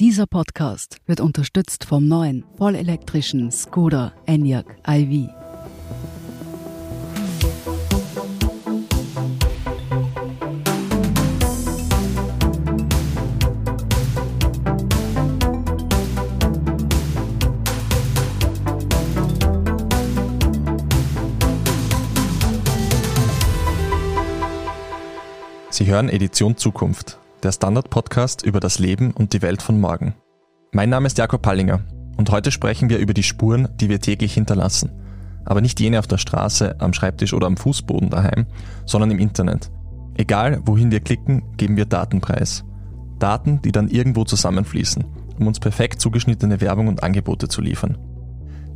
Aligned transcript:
Dieser 0.00 0.26
Podcast 0.26 0.96
wird 1.06 1.20
unterstützt 1.20 1.84
vom 1.84 2.08
neuen 2.08 2.44
vollelektrischen 2.58 3.52
Skoda 3.52 4.12
Enyaq 4.26 4.66
iV. 4.88 5.30
Sie 25.70 25.86
hören 25.86 26.08
Edition 26.08 26.56
Zukunft, 26.56 27.20
der 27.44 27.52
Standard-Podcast 27.52 28.42
über 28.42 28.58
das 28.58 28.78
Leben 28.78 29.12
und 29.12 29.34
die 29.34 29.42
Welt 29.42 29.60
von 29.60 29.78
morgen. 29.78 30.14
Mein 30.72 30.88
Name 30.88 31.06
ist 31.06 31.18
Jakob 31.18 31.42
Pallinger 31.42 31.80
und 32.16 32.30
heute 32.30 32.50
sprechen 32.50 32.88
wir 32.88 32.98
über 32.98 33.12
die 33.12 33.22
Spuren, 33.22 33.68
die 33.76 33.90
wir 33.90 34.00
täglich 34.00 34.32
hinterlassen. 34.32 34.90
Aber 35.44 35.60
nicht 35.60 35.78
jene 35.78 35.98
auf 35.98 36.06
der 36.06 36.16
Straße, 36.16 36.80
am 36.80 36.94
Schreibtisch 36.94 37.34
oder 37.34 37.46
am 37.46 37.58
Fußboden 37.58 38.08
daheim, 38.08 38.46
sondern 38.86 39.10
im 39.10 39.18
Internet. 39.18 39.70
Egal, 40.14 40.62
wohin 40.64 40.90
wir 40.90 41.00
klicken, 41.00 41.42
geben 41.58 41.76
wir 41.76 41.84
Daten 41.84 42.22
preis. 42.22 42.64
Daten, 43.18 43.60
die 43.60 43.72
dann 43.72 43.88
irgendwo 43.88 44.24
zusammenfließen, 44.24 45.04
um 45.38 45.46
uns 45.46 45.60
perfekt 45.60 46.00
zugeschnittene 46.00 46.62
Werbung 46.62 46.88
und 46.88 47.02
Angebote 47.02 47.48
zu 47.48 47.60
liefern. 47.60 47.98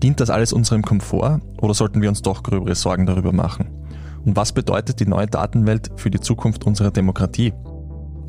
Dient 0.02 0.20
das 0.20 0.28
alles 0.28 0.52
unserem 0.52 0.82
Komfort 0.82 1.40
oder 1.62 1.72
sollten 1.72 2.02
wir 2.02 2.10
uns 2.10 2.20
doch 2.20 2.42
gröbere 2.42 2.74
Sorgen 2.74 3.06
darüber 3.06 3.32
machen? 3.32 3.70
Und 4.26 4.36
was 4.36 4.52
bedeutet 4.52 5.00
die 5.00 5.06
neue 5.06 5.26
Datenwelt 5.26 5.90
für 5.96 6.10
die 6.10 6.20
Zukunft 6.20 6.66
unserer 6.66 6.90
Demokratie? 6.90 7.54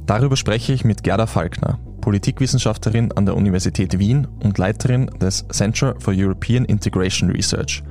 Darüber 0.09 0.36
spreche 0.36 0.73
ich 0.73 0.84
mit 0.84 1.04
Gerda 1.04 1.27
Falkner, 1.27 1.77
Politikwissenschaftlerin 2.02 3.12
an 3.12 3.27
der 3.27 3.38
Universität 3.38 4.00
Wien 4.00 4.27
und 4.44 4.58
Leiterin 4.58 5.05
des 5.22 5.45
Center 5.52 5.94
for 6.00 6.16
European 6.17 6.66
Integration 6.66 7.30
Research, 7.30 7.84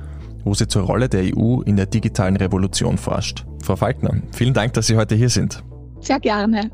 wo 0.43 0.53
sie 0.53 0.67
zur 0.67 0.83
Rolle 0.83 1.07
der 1.07 1.33
EU 1.33 1.61
in 1.61 1.77
der 1.77 1.85
digitalen 1.85 2.35
Revolution 2.35 2.97
forscht. 2.97 3.45
Frau 3.63 3.77
Falkner, 3.77 4.15
vielen 4.33 4.53
Dank, 4.53 4.73
dass 4.73 4.87
Sie 4.87 4.97
heute 4.97 5.15
hier 5.15 5.29
sind. 5.29 5.63
Sehr 6.01 6.19
gerne. 6.19 6.69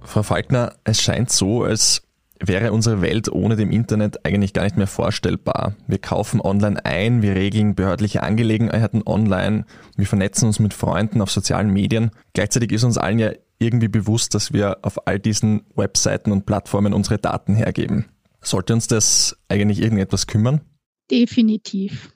Frau 0.00 0.24
Falkner, 0.24 0.72
es 0.82 1.00
scheint 1.00 1.30
so, 1.30 1.62
als 1.62 2.02
wäre 2.40 2.72
unsere 2.72 3.00
Welt 3.00 3.30
ohne 3.30 3.56
dem 3.56 3.70
Internet 3.70 4.24
eigentlich 4.24 4.52
gar 4.52 4.64
nicht 4.64 4.76
mehr 4.76 4.86
vorstellbar. 4.86 5.74
Wir 5.86 5.98
kaufen 5.98 6.40
online 6.40 6.84
ein, 6.84 7.22
wir 7.22 7.34
regeln 7.34 7.74
behördliche 7.74 8.22
Angelegenheiten 8.22 9.02
online, 9.06 9.64
wir 9.96 10.06
vernetzen 10.06 10.46
uns 10.46 10.58
mit 10.58 10.74
Freunden 10.74 11.20
auf 11.20 11.30
sozialen 11.30 11.72
Medien. 11.72 12.10
Gleichzeitig 12.34 12.72
ist 12.72 12.84
uns 12.84 12.98
allen 12.98 13.18
ja 13.18 13.32
irgendwie 13.58 13.88
bewusst, 13.88 14.34
dass 14.34 14.52
wir 14.52 14.78
auf 14.82 15.06
all 15.06 15.18
diesen 15.18 15.62
Webseiten 15.74 16.32
und 16.32 16.46
Plattformen 16.46 16.94
unsere 16.94 17.18
Daten 17.18 17.54
hergeben. 17.56 18.06
Sollte 18.40 18.72
uns 18.72 18.86
das 18.86 19.36
eigentlich 19.48 19.80
irgendetwas 19.80 20.26
kümmern? 20.26 20.60
Definitiv. 21.10 22.12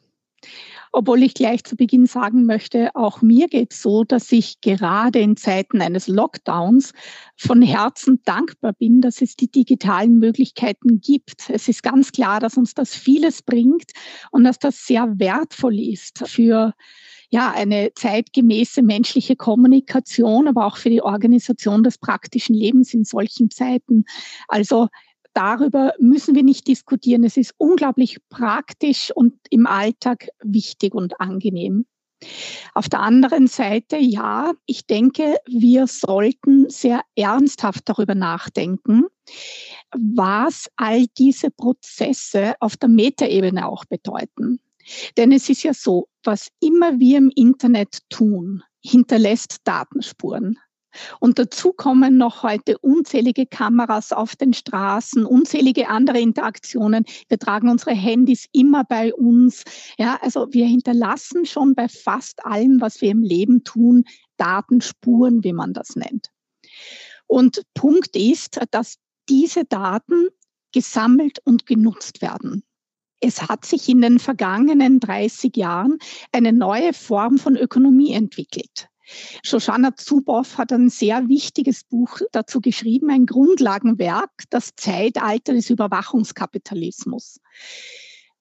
Obwohl 0.93 1.23
ich 1.23 1.33
gleich 1.33 1.65
zu 1.65 1.75
Beginn 1.75 2.05
sagen 2.05 2.45
möchte, 2.45 2.95
auch 2.95 3.23
mir 3.23 3.49
geht 3.49 3.73
es 3.73 3.81
so, 3.81 4.05
dass 4.05 4.31
ich 4.31 4.61
gerade 4.61 5.21
in 5.21 5.39
Zeiten 5.39 5.81
eines 5.81 6.07
Lockdowns 6.07 6.93
von 7.37 7.63
Herzen 7.63 8.21
dankbar 8.25 8.75
bin, 8.75 9.01
dass 9.01 9.23
es 9.23 9.35
die 9.35 9.51
digitalen 9.51 10.19
Möglichkeiten 10.19 11.01
gibt. 11.01 11.49
Es 11.49 11.67
ist 11.69 11.83
ganz 11.83 12.13
klar, 12.13 12.41
dass 12.41 12.59
uns 12.59 12.75
das 12.75 12.95
vieles 12.95 13.43
bringt 13.43 13.93
und 14.31 14.45
dass 14.45 14.59
das 14.59 14.87
sehr 14.87 15.19
wertvoll 15.19 15.81
ist 15.81 16.29
für 16.29 16.75
ja, 17.31 17.51
eine 17.51 17.93
zeitgemäße 17.95 18.83
menschliche 18.83 19.37
Kommunikation, 19.37 20.47
aber 20.47 20.67
auch 20.67 20.77
für 20.77 20.91
die 20.91 21.01
Organisation 21.01 21.83
des 21.83 21.97
praktischen 21.97 22.55
Lebens 22.55 22.93
in 22.93 23.05
solchen 23.05 23.51
Zeiten. 23.51 24.05
Also 24.49 24.89
darüber 25.35 25.93
müssen 25.99 26.35
wir 26.35 26.43
nicht 26.43 26.69
diskutieren. 26.69 27.25
Es 27.25 27.37
ist 27.37 27.55
unglaublich 27.59 28.19
praktisch 28.29 29.11
und 29.15 29.35
im 29.51 29.67
Alltag 29.67 30.29
wichtig 30.43 30.95
und 30.95 31.21
angenehm. 31.21 31.87
Auf 32.75 32.89
der 32.89 33.01
anderen 33.01 33.47
Seite, 33.47 33.97
ja, 33.97 34.53
ich 34.67 34.87
denke, 34.87 35.37
wir 35.47 35.87
sollten 35.87 36.71
sehr 36.71 37.03
ernsthaft 37.17 37.89
darüber 37.89 38.15
nachdenken, 38.15 39.07
was 39.91 40.71
all 40.77 41.07
diese 41.19 41.51
Prozesse 41.51 42.55
auf 42.61 42.77
der 42.77 42.89
Metaebene 42.89 43.67
auch 43.67 43.85
bedeuten. 43.85 44.61
Denn 45.17 45.33
es 45.33 45.49
ist 45.49 45.63
ja 45.63 45.75
so, 45.75 46.09
was 46.25 46.49
immer 46.61 46.99
wir 46.99 47.19
im 47.19 47.31
Internet 47.35 47.99
tun, 48.09 48.63
hinterlässt 48.85 49.59
Datenspuren. 49.65 50.59
Und 51.21 51.39
dazu 51.39 51.73
kommen 51.73 52.17
noch 52.17 52.43
heute 52.43 52.79
unzählige 52.79 53.47
Kameras 53.47 54.13
auf 54.13 54.37
den 54.37 54.53
Straßen, 54.53 55.25
unzählige 55.25 55.89
andere 55.89 56.21
Interaktionen. 56.21 57.05
Wir 57.29 57.39
tragen 57.39 57.69
unsere 57.69 57.93
Handys 57.93 58.47
immer 58.53 58.85
bei 58.85 59.15
uns. 59.15 59.65
Ja, 59.99 60.19
also 60.23 60.49
wir 60.53 60.67
hinterlassen 60.67 61.47
schon 61.47 61.75
bei 61.75 61.89
fast 61.89 62.45
allem, 62.45 62.81
was 62.81 63.01
wir 63.01 63.11
im 63.11 63.23
Leben 63.23 63.65
tun, 63.65 64.05
Datenspuren, 64.37 65.45
wie 65.45 65.53
man 65.53 65.73
das 65.73 65.97
nennt. 65.97 66.31
Und 67.27 67.63
Punkt 67.75 68.17
ist, 68.17 68.61
dass 68.71 68.99
diese 69.29 69.65
Daten 69.65 70.29
gesammelt 70.73 71.39
und 71.45 71.67
genutzt 71.67 72.23
werden. 72.23 72.65
Es 73.21 73.49
hat 73.49 73.65
sich 73.65 73.89
in 73.89 74.03
den 74.03 74.19
vergangenen 74.19 74.99
30 74.99 75.57
Jahren 75.57 75.99
eine 76.33 76.53
neue 76.53 76.93
Form 76.93 77.39
von 77.39 77.57
Ökonomie 77.57 78.13
entwickelt. 78.13 78.89
Shoshana 79.45 79.97
Zuboff 79.97 80.59
hat 80.59 80.73
ein 80.73 80.89
sehr 80.89 81.29
wichtiges 81.29 81.85
Buch 81.85 82.21
dazu 82.33 82.61
geschrieben, 82.61 83.11
ein 83.11 83.27
Grundlagenwerk, 83.27 84.31
das 84.51 84.71
Zeitalter 84.77 85.53
des 85.55 85.71
Überwachungskapitalismus. 85.71 87.41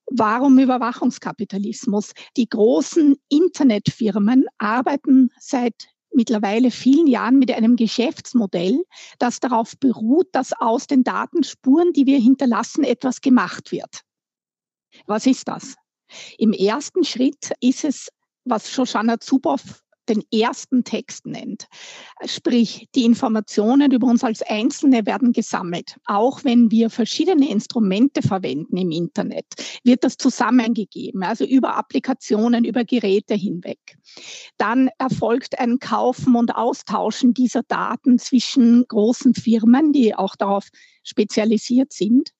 Warum 0.07 0.59
Überwachungskapitalismus? 0.59 2.11
Die 2.35 2.49
großen 2.49 3.15
Internetfirmen 3.29 4.45
arbeiten 4.57 5.29
seit 5.39 5.87
mittlerweile 6.13 6.71
vielen 6.71 7.07
Jahren 7.07 7.39
mit 7.39 7.51
einem 7.51 7.77
Geschäftsmodell, 7.77 8.83
das 9.19 9.39
darauf 9.39 9.77
beruht, 9.79 10.27
dass 10.33 10.51
aus 10.53 10.87
den 10.87 11.03
Datenspuren, 11.03 11.93
die 11.93 12.05
wir 12.05 12.19
hinterlassen, 12.19 12.83
etwas 12.83 13.21
gemacht 13.21 13.71
wird. 13.71 14.01
Was 15.05 15.25
ist 15.25 15.47
das? 15.47 15.75
Im 16.37 16.51
ersten 16.51 17.05
Schritt 17.05 17.53
ist 17.61 17.85
es, 17.85 18.09
was 18.43 18.69
Shoshana 18.69 19.19
Zuboff 19.19 19.81
den 20.09 20.23
ersten 20.31 20.83
Text 20.83 21.25
nennt. 21.25 21.67
Sprich, 22.25 22.87
die 22.95 23.05
Informationen 23.05 23.91
über 23.91 24.07
uns 24.07 24.23
als 24.23 24.41
Einzelne 24.41 25.05
werden 25.05 25.31
gesammelt. 25.31 25.97
Auch 26.05 26.43
wenn 26.43 26.71
wir 26.71 26.89
verschiedene 26.89 27.49
Instrumente 27.49 28.21
verwenden 28.21 28.77
im 28.77 28.91
Internet, 28.91 29.45
wird 29.83 30.03
das 30.03 30.17
zusammengegeben, 30.17 31.23
also 31.23 31.45
über 31.45 31.75
Applikationen, 31.75 32.65
über 32.65 32.83
Geräte 32.83 33.35
hinweg. 33.35 33.79
Dann 34.57 34.89
erfolgt 34.97 35.59
ein 35.59 35.79
Kaufen 35.79 36.35
und 36.35 36.55
Austauschen 36.55 37.33
dieser 37.33 37.63
Daten 37.63 38.17
zwischen 38.17 38.85
großen 38.87 39.33
Firmen, 39.33 39.93
die 39.93 40.15
auch 40.15 40.35
darauf 40.35 40.67
spezialisiert 41.03 41.93
sind. 41.93 42.31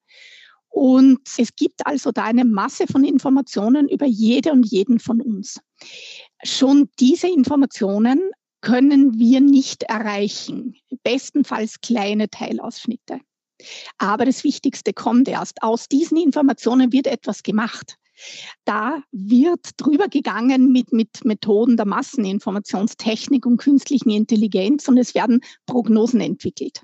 Und 0.72 1.20
es 1.38 1.56
gibt 1.56 1.86
also 1.86 2.12
da 2.12 2.24
eine 2.24 2.46
Masse 2.46 2.88
von 2.88 3.04
Informationen 3.04 3.90
über 3.90 4.06
jede 4.06 4.54
und 4.54 4.66
jeden 4.66 5.00
von 5.00 5.22
uns. 5.22 5.60
Schon 6.44 6.90
diese 7.00 7.28
Informationen 7.28 8.32
können 8.62 9.20
wir 9.20 9.42
nicht 9.42 9.84
erreichen, 9.84 10.76
bestenfalls 11.04 11.82
kleine 11.82 12.30
Teilausschnitte. 12.30 13.20
Aber 13.98 14.26
das 14.26 14.44
Wichtigste 14.44 14.94
kommt 14.94 15.28
erst. 15.28 15.62
Aus 15.62 15.88
diesen 15.88 16.18
Informationen 16.18 16.92
wird 16.92 17.06
etwas 17.06 17.44
gemacht. 17.44 17.98
Da 18.66 19.04
wird 19.12 19.72
drüber 19.78 20.08
gegangen 20.08 20.72
mit, 20.72 20.94
mit 20.94 21.26
Methoden 21.26 21.76
der 21.76 21.86
Masseninformationstechnik 21.86 23.46
und 23.46 23.58
künstlichen 23.58 24.10
Intelligenz 24.10 24.88
und 24.88 24.98
es 24.98 25.16
werden 25.16 25.42
Prognosen 25.66 26.22
entwickelt 26.22 26.84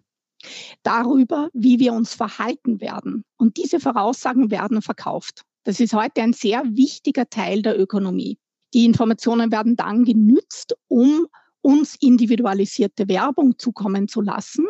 darüber, 0.83 1.49
wie 1.53 1.79
wir 1.79 1.93
uns 1.93 2.13
verhalten 2.13 2.81
werden. 2.81 3.23
Und 3.37 3.57
diese 3.57 3.79
Voraussagen 3.79 4.51
werden 4.51 4.81
verkauft. 4.81 5.43
Das 5.63 5.79
ist 5.79 5.93
heute 5.93 6.21
ein 6.21 6.33
sehr 6.33 6.63
wichtiger 6.65 7.29
Teil 7.29 7.61
der 7.61 7.79
Ökonomie. 7.79 8.37
Die 8.73 8.85
Informationen 8.85 9.51
werden 9.51 9.75
dann 9.75 10.03
genützt, 10.05 10.75
um 10.87 11.27
uns 11.61 11.95
individualisierte 11.99 13.07
Werbung 13.07 13.57
zukommen 13.57 14.07
zu 14.07 14.21
lassen, 14.21 14.67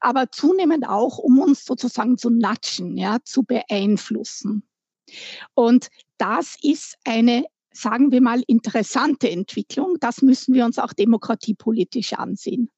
aber 0.00 0.30
zunehmend 0.30 0.88
auch, 0.88 1.18
um 1.18 1.38
uns 1.38 1.64
sozusagen 1.64 2.18
zu 2.18 2.30
natschen, 2.30 2.96
ja, 2.96 3.18
zu 3.24 3.44
beeinflussen. 3.44 4.64
Und 5.54 5.88
das 6.18 6.56
ist 6.62 6.96
eine, 7.04 7.44
sagen 7.72 8.10
wir 8.12 8.20
mal, 8.20 8.42
interessante 8.46 9.30
Entwicklung. 9.30 9.96
Das 10.00 10.22
müssen 10.22 10.54
wir 10.54 10.64
uns 10.64 10.78
auch 10.78 10.92
demokratiepolitisch 10.92 12.14
ansehen. 12.14 12.70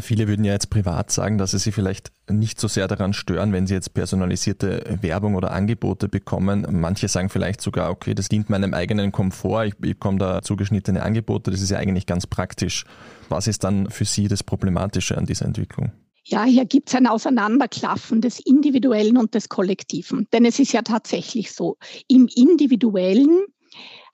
Viele 0.00 0.28
würden 0.28 0.44
ja 0.44 0.52
jetzt 0.52 0.68
privat 0.68 1.10
sagen, 1.10 1.38
dass 1.38 1.52
sie 1.52 1.58
sich 1.58 1.74
vielleicht 1.74 2.12
nicht 2.30 2.60
so 2.60 2.68
sehr 2.68 2.88
daran 2.88 3.14
stören, 3.14 3.52
wenn 3.52 3.66
sie 3.66 3.74
jetzt 3.74 3.94
personalisierte 3.94 4.98
Werbung 5.00 5.34
oder 5.34 5.50
Angebote 5.50 6.08
bekommen. 6.08 6.66
Manche 6.70 7.08
sagen 7.08 7.30
vielleicht 7.30 7.62
sogar, 7.62 7.90
okay, 7.90 8.14
das 8.14 8.28
dient 8.28 8.50
meinem 8.50 8.74
eigenen 8.74 9.12
Komfort, 9.12 9.64
ich 9.64 9.76
bekomme 9.78 10.18
da 10.18 10.42
zugeschnittene 10.42 11.02
Angebote, 11.02 11.50
das 11.50 11.62
ist 11.62 11.70
ja 11.70 11.78
eigentlich 11.78 12.06
ganz 12.06 12.26
praktisch. 12.26 12.84
Was 13.30 13.46
ist 13.46 13.64
dann 13.64 13.88
für 13.90 14.04
Sie 14.04 14.28
das 14.28 14.42
Problematische 14.42 15.16
an 15.16 15.24
dieser 15.24 15.46
Entwicklung? 15.46 15.92
Ja, 16.24 16.44
hier 16.44 16.66
gibt 16.66 16.90
es 16.90 16.94
ein 16.94 17.06
Auseinanderklaffen 17.06 18.20
des 18.20 18.38
Individuellen 18.38 19.16
und 19.16 19.34
des 19.34 19.48
Kollektiven. 19.48 20.26
Denn 20.34 20.44
es 20.44 20.58
ist 20.58 20.72
ja 20.72 20.82
tatsächlich 20.82 21.52
so, 21.52 21.78
im 22.06 22.28
Individuellen 22.34 23.46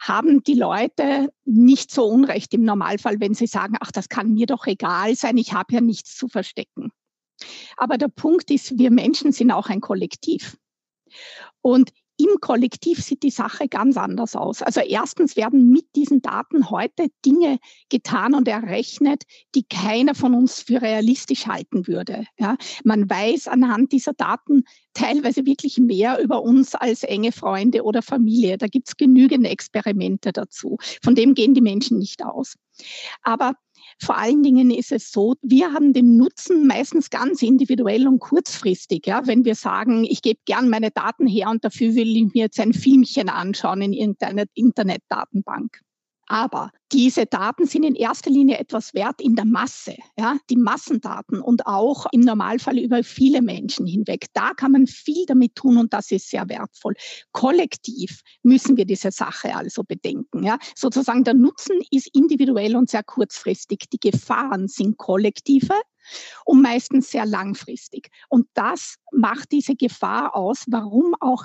haben 0.07 0.43
die 0.43 0.55
Leute 0.55 1.33
nicht 1.45 1.91
so 1.91 2.05
Unrecht 2.05 2.53
im 2.53 2.65
Normalfall, 2.65 3.21
wenn 3.21 3.35
sie 3.35 3.47
sagen, 3.47 3.77
ach, 3.81 3.91
das 3.91 4.09
kann 4.11 4.35
mir 4.35 4.47
doch 4.47 4.67
egal 4.67 5.17
sein, 5.17 5.39
ich 5.39 5.55
habe 5.55 5.75
ja 5.75 5.81
nichts 5.81 6.15
zu 6.15 6.29
verstecken. 6.29 6.93
Aber 7.77 7.97
der 7.97 8.09
Punkt 8.09 8.51
ist, 8.51 8.79
wir 8.79 8.91
Menschen 8.91 9.33
sind 9.33 9.51
auch 9.51 9.69
ein 9.69 9.81
Kollektiv. 9.81 10.59
Und 11.63 11.91
im 12.17 12.41
Kollektiv 12.41 13.03
sieht 13.03 13.23
die 13.23 13.31
Sache 13.31 13.69
ganz 13.69 13.97
anders 13.97 14.37
aus. 14.37 14.63
Also 14.63 14.81
erstens 14.81 15.37
werden 15.37 15.71
mit 15.71 15.87
diesen 15.97 16.23
Daten 16.23 16.71
heute 16.71 17.09
Dinge 17.25 17.59
getan 17.89 18.35
und 18.35 18.47
errechnet, 18.47 19.25
die 19.55 19.65
keiner 19.65 20.15
von 20.15 20.35
uns 20.35 20.61
für 20.61 20.81
realistisch 20.81 21.47
halten 21.47 21.87
würde. 21.87 22.27
Ja, 22.39 22.57
man 22.85 23.11
weiß 23.11 23.49
anhand 23.49 23.93
dieser 23.93 24.13
Daten 24.13 24.65
teilweise 24.95 25.45
wirklich 25.45 25.79
mehr 25.79 26.23
über 26.23 26.43
uns 26.43 26.75
als 26.75 27.03
enge 27.03 27.33
Freunde 27.33 27.83
oder 27.83 28.01
Familie. 28.01 28.59
Da 28.59 28.69
gibt 28.69 28.89
es 28.89 28.97
genügend 28.97 29.47
Experimente 29.47 30.33
dazu. 30.33 30.79
Von 31.03 31.17
dem 31.17 31.35
gehen 31.35 31.55
die 31.55 31.61
Menschen 31.61 31.99
nicht 31.99 32.25
aus. 32.25 32.55
Aber 33.23 33.55
vor 34.05 34.19
allen 34.19 34.43
Dingen 34.43 34.71
ist 34.71 34.93
es 34.93 35.11
so, 35.11 35.35
wir 35.43 35.73
haben 35.73 35.93
den 35.93 36.17
Nutzen 36.17 36.67
meistens 36.67 37.11
ganz 37.11 37.43
individuell 37.43 38.07
und 38.07 38.19
kurzfristig. 38.19 39.07
Ja, 39.07 39.27
wenn 39.27 39.45
wir 39.45 39.55
sagen, 39.55 40.05
ich 40.05 40.23
gebe 40.23 40.41
gern 40.45 40.69
meine 40.69 40.91
Daten 40.91 41.27
her 41.27 41.49
und 41.49 41.65
dafür 41.65 41.95
will 41.95 42.17
ich 42.17 42.35
mir 42.35 42.45
jetzt 42.45 42.61
ein 42.61 42.75
Filmchen 42.75 43.29
anschauen 43.29 43.81
in 43.81 43.93
irgendeiner 43.93 44.45
Internetdatenbank. 44.55 45.81
Aber 46.27 46.71
diese 46.93 47.27
Daten 47.27 47.67
sind 47.67 47.85
in 47.85 47.95
erster 47.95 48.31
Linie 48.31 48.59
etwas 48.59 48.95
wert 48.95 49.21
in 49.21 49.35
der 49.35 49.45
Masse, 49.45 49.97
ja, 50.19 50.39
die 50.49 50.57
Massendaten 50.57 51.41
und 51.41 51.67
auch 51.67 52.07
im 52.13 52.21
Normalfall 52.21 52.79
über 52.79 53.03
viele 53.03 53.43
Menschen 53.43 53.87
hinweg. 53.87 54.27
Da 54.33 54.53
kann 54.55 54.73
man 54.73 54.87
viel 54.87 55.27
damit 55.27 55.55
tun 55.55 55.77
und 55.77 55.93
das 55.93 56.11
ist 56.11 56.31
sehr 56.31 56.49
wertvoll. 56.49 56.95
Kollektiv 57.33 58.21
müssen 58.43 58.77
wir 58.77 58.87
diese 58.87 59.11
Sache 59.11 59.55
also 59.55 59.83
bedenken, 59.83 60.45
ja. 60.45 60.59
Sozusagen 60.75 61.25
der 61.25 61.35
Nutzen 61.35 61.79
ist 61.91 62.09
individuell 62.15 62.77
und 62.77 62.89
sehr 62.89 63.03
kurzfristig. 63.03 63.91
Die 63.93 64.01
Gefahren 64.01 64.69
sind 64.69 64.97
kollektive 64.97 65.75
und 66.45 66.63
meistens 66.63 67.11
sehr 67.11 67.27
langfristig. 67.27 68.09
Und 68.29 68.47
das 68.55 68.97
macht 69.13 69.53
diese 69.53 69.75
Gefahr 69.75 70.37
aus, 70.37 70.65
warum 70.69 71.15
auch 71.21 71.45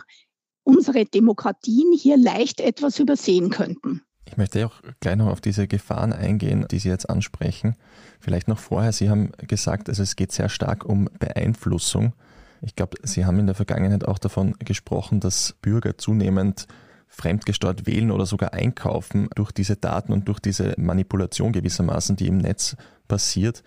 unsere 0.63 1.05
Demokratien 1.05 1.91
hier 1.93 2.17
leicht 2.17 2.61
etwas 2.61 2.99
übersehen 2.99 3.49
könnten. 3.49 4.03
Ich 4.25 4.37
möchte 4.37 4.65
auch 4.65 4.81
gleich 4.99 5.15
noch 5.15 5.27
auf 5.27 5.41
diese 5.41 5.67
Gefahren 5.67 6.13
eingehen, 6.13 6.65
die 6.69 6.79
Sie 6.79 6.89
jetzt 6.89 7.09
ansprechen. 7.09 7.75
Vielleicht 8.19 8.47
noch 8.47 8.59
vorher, 8.59 8.91
Sie 8.91 9.09
haben 9.09 9.31
gesagt, 9.47 9.89
also 9.89 10.03
es 10.03 10.15
geht 10.15 10.31
sehr 10.31 10.49
stark 10.49 10.85
um 10.85 11.09
Beeinflussung. 11.19 12.13
Ich 12.61 12.75
glaube, 12.75 12.97
Sie 13.03 13.25
haben 13.25 13.39
in 13.39 13.47
der 13.47 13.55
Vergangenheit 13.55 14.05
auch 14.05 14.19
davon 14.19 14.53
gesprochen, 14.59 15.19
dass 15.19 15.55
Bürger 15.61 15.97
zunehmend 15.97 16.67
fremdgesteuert 17.07 17.87
wählen 17.87 18.11
oder 18.11 18.25
sogar 18.25 18.53
einkaufen 18.53 19.29
durch 19.35 19.51
diese 19.51 19.75
Daten 19.75 20.13
und 20.13 20.27
durch 20.27 20.39
diese 20.39 20.75
Manipulation 20.77 21.51
gewissermaßen, 21.51 22.15
die 22.15 22.27
im 22.27 22.37
Netz 22.37 22.77
passiert. 23.07 23.63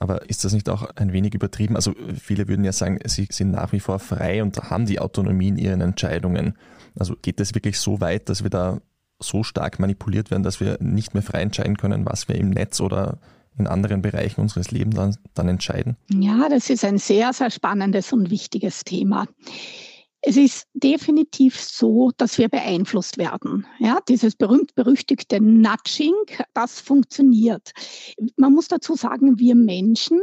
Aber 0.00 0.28
ist 0.28 0.44
das 0.44 0.52
nicht 0.52 0.68
auch 0.68 0.88
ein 0.96 1.12
wenig 1.12 1.34
übertrieben? 1.34 1.76
Also 1.76 1.94
viele 2.18 2.48
würden 2.48 2.64
ja 2.64 2.72
sagen, 2.72 2.98
sie 3.04 3.28
sind 3.30 3.50
nach 3.50 3.72
wie 3.72 3.80
vor 3.80 3.98
frei 3.98 4.42
und 4.42 4.56
haben 4.56 4.86
die 4.86 4.98
Autonomie 4.98 5.48
in 5.48 5.58
ihren 5.58 5.80
Entscheidungen. 5.82 6.54
Also 6.98 7.14
geht 7.20 7.38
es 7.40 7.54
wirklich 7.54 7.78
so 7.78 8.00
weit, 8.00 8.28
dass 8.28 8.42
wir 8.42 8.50
da 8.50 8.80
so 9.20 9.42
stark 9.42 9.78
manipuliert 9.78 10.30
werden, 10.30 10.42
dass 10.42 10.60
wir 10.60 10.78
nicht 10.80 11.14
mehr 11.14 11.22
frei 11.22 11.42
entscheiden 11.42 11.76
können, 11.76 12.06
was 12.06 12.28
wir 12.28 12.36
im 12.36 12.50
Netz 12.50 12.80
oder 12.80 13.18
in 13.58 13.66
anderen 13.66 14.02
Bereichen 14.02 14.40
unseres 14.40 14.70
Lebens 14.70 14.96
dann, 14.96 15.16
dann 15.34 15.48
entscheiden? 15.48 15.96
Ja, 16.08 16.48
das 16.48 16.70
ist 16.70 16.84
ein 16.84 16.98
sehr, 16.98 17.32
sehr 17.32 17.50
spannendes 17.50 18.12
und 18.12 18.30
wichtiges 18.30 18.84
Thema. 18.84 19.26
Es 20.22 20.36
ist 20.36 20.66
definitiv 20.74 21.58
so, 21.58 22.10
dass 22.18 22.36
wir 22.36 22.50
beeinflusst 22.50 23.16
werden. 23.16 23.66
Ja, 23.78 24.00
dieses 24.06 24.36
berühmt-berüchtigte 24.36 25.40
Nudging, 25.40 26.14
das 26.52 26.78
funktioniert. 26.78 27.70
Man 28.36 28.52
muss 28.52 28.68
dazu 28.68 28.96
sagen, 28.96 29.38
wir 29.38 29.54
Menschen, 29.54 30.20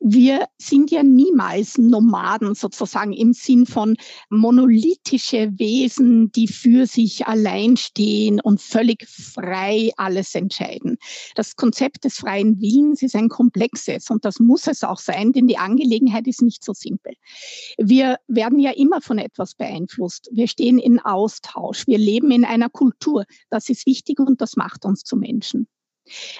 wir 0.00 0.46
sind 0.56 0.90
ja 0.90 1.02
niemals 1.02 1.76
Nomaden 1.76 2.54
sozusagen 2.54 3.12
im 3.12 3.34
Sinn 3.34 3.66
von 3.66 3.96
monolithische 4.30 5.52
Wesen, 5.58 6.32
die 6.32 6.48
für 6.48 6.86
sich 6.86 7.26
allein 7.26 7.76
stehen 7.76 8.40
und 8.40 8.62
völlig 8.62 9.06
frei 9.06 9.90
alles 9.98 10.34
entscheiden. 10.34 10.96
Das 11.34 11.54
Konzept 11.56 12.04
des 12.04 12.16
freien 12.16 12.62
Willens 12.62 13.02
ist 13.02 13.14
ein 13.14 13.28
komplexes 13.28 14.08
und 14.08 14.24
das 14.24 14.40
muss 14.40 14.66
es 14.68 14.84
auch 14.84 14.98
sein, 14.98 15.32
denn 15.32 15.48
die 15.48 15.58
Angelegenheit 15.58 16.26
ist 16.26 16.40
nicht 16.40 16.64
so 16.64 16.72
simpel. 16.72 17.12
Wir 17.76 18.16
werden 18.26 18.58
ja 18.58 18.70
immer 18.70 19.02
von 19.02 19.18
etwas 19.18 19.33
etwas 19.34 19.54
beeinflusst. 19.54 20.30
Wir 20.32 20.46
stehen 20.46 20.78
in 20.78 21.00
Austausch. 21.00 21.86
Wir 21.86 21.98
leben 21.98 22.30
in 22.30 22.44
einer 22.44 22.70
Kultur. 22.70 23.24
Das 23.50 23.68
ist 23.68 23.86
wichtig 23.86 24.20
und 24.20 24.40
das 24.40 24.56
macht 24.56 24.84
uns 24.84 25.02
zu 25.02 25.16
Menschen. 25.16 25.66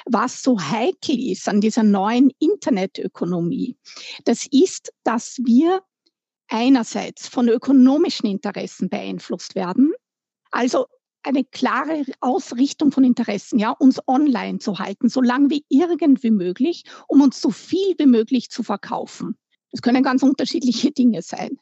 Was 0.07 0.43
so 0.43 0.61
heikel 0.61 1.19
ist 1.19 1.49
an 1.49 1.61
dieser 1.61 1.83
neuen 1.83 2.31
Internetökonomie, 2.39 3.77
das 4.25 4.47
ist, 4.51 4.93
dass 5.05 5.39
wir 5.43 5.83
einerseits 6.49 7.29
von 7.29 7.49
ökonomischen 7.49 8.29
Interessen 8.29 8.91
beeinflusst 8.91 9.55
werden, 9.55 9.93
also 10.51 10.87
eine 11.23 11.43
klare 11.45 12.05
Ausrichtung 12.21 12.93
von 12.93 13.03
Interessen, 13.03 13.59
ja, 13.59 13.71
uns 13.71 13.99
online 14.07 14.59
zu 14.59 14.79
halten, 14.79 15.09
so 15.09 15.23
lange 15.23 15.49
wie 15.49 15.65
irgendwie 15.71 16.31
möglich, 16.31 16.85
um 17.09 17.23
uns 17.23 17.41
so 17.41 17.51
viel 17.51 17.95
wie 17.97 18.07
möglich 18.07 18.51
zu 18.51 18.63
verkaufen. 18.63 19.39
Das 19.71 19.81
können 19.81 20.03
ganz 20.03 20.23
unterschiedliche 20.23 20.91
Dinge 20.93 21.23
sein 21.23 21.59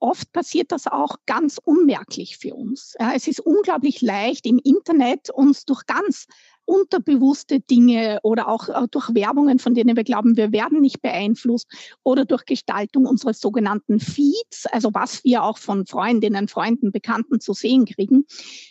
oft 0.00 0.32
passiert 0.32 0.72
das 0.72 0.86
auch 0.86 1.16
ganz 1.26 1.58
unmerklich 1.64 2.38
für 2.38 2.54
uns. 2.54 2.94
Ja, 2.98 3.12
es 3.14 3.26
ist 3.26 3.40
unglaublich 3.40 4.00
leicht 4.00 4.46
im 4.46 4.58
Internet 4.62 5.30
uns 5.30 5.64
durch 5.64 5.86
ganz 5.86 6.26
unterbewusste 6.64 7.60
Dinge 7.60 8.20
oder 8.22 8.48
auch 8.48 8.68
äh, 8.68 8.86
durch 8.90 9.14
Werbungen, 9.14 9.58
von 9.58 9.74
denen 9.74 9.96
wir 9.96 10.04
glauben, 10.04 10.36
wir 10.36 10.52
werden 10.52 10.80
nicht 10.80 11.00
beeinflusst 11.00 11.66
oder 12.04 12.26
durch 12.26 12.44
Gestaltung 12.44 13.06
unseres 13.06 13.40
sogenannten 13.40 14.00
Feeds, 14.00 14.66
also 14.66 14.90
was 14.92 15.24
wir 15.24 15.42
auch 15.42 15.56
von 15.56 15.86
Freundinnen, 15.86 16.46
Freunden, 16.46 16.92
Bekannten 16.92 17.40
zu 17.40 17.54
sehen 17.54 17.86
kriegen. 17.86 18.26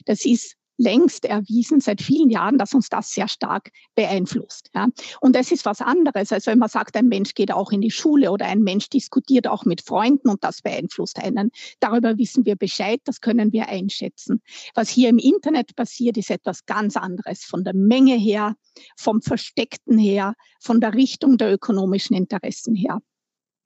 Das 0.06 0.26
ist 0.26 0.58
längst 0.78 1.26
erwiesen 1.26 1.82
seit 1.82 2.02
vielen 2.02 2.30
Jahren, 2.30 2.58
dass 2.58 2.74
uns 2.74 2.90
das 2.90 3.12
sehr 3.12 3.28
stark 3.28 3.72
beeinflusst. 3.96 4.70
Ja. 4.74 4.88
Und 5.22 5.36
das 5.36 5.52
ist 5.52 5.66
was 5.66 5.82
anderes, 5.82 6.32
als 6.32 6.48
wenn 6.48 6.60
man 6.60 6.70
sagt, 6.70 6.96
ein 6.96 7.08
Mensch 7.08 7.34
geht 7.34 7.52
auch 7.52 7.72
in 7.72 7.82
die 7.82 7.92
Schule 7.92 8.32
oder 8.32 8.46
ein 8.46 8.62
Mensch 8.62 8.90
diskutiert 8.90 9.48
auch 9.48 9.66
mit 9.66 9.82
Freunden 9.82 10.30
und 10.30 10.44
das 10.44 10.62
beeinflusst 10.62 11.20
einen. 11.22 11.52
Darüber 11.80 12.18
wissen 12.18 12.46
wir 12.46 12.56
Bescheid, 12.56 13.02
das 13.06 13.22
können 13.22 13.52
wir 13.52 13.68
einschätzen. 13.68 14.42
Was 14.76 14.90
hier 14.90 15.10
im 15.10 15.18
Internet 15.18 15.76
passiert, 15.76 16.18
ist 16.18 16.30
etwas 16.30 16.66
ganz 16.66 16.96
anderes 16.96 17.44
von 17.44 17.64
der 17.64 17.74
Menge 17.74 18.16
her, 18.16 18.56
vom 18.96 19.22
Versteckten 19.22 19.98
her, 19.98 20.36
von 20.60 20.80
der 20.80 20.94
Richtung 20.94 21.38
der 21.38 21.54
ökonomischen 21.54 22.16
Interessen 22.16 22.76
her. 22.76 23.00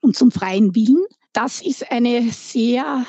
Und 0.00 0.16
zum 0.16 0.30
freien 0.30 0.74
Willen, 0.74 1.04
das 1.32 1.62
ist 1.62 1.90
eine 1.90 2.30
sehr 2.30 3.06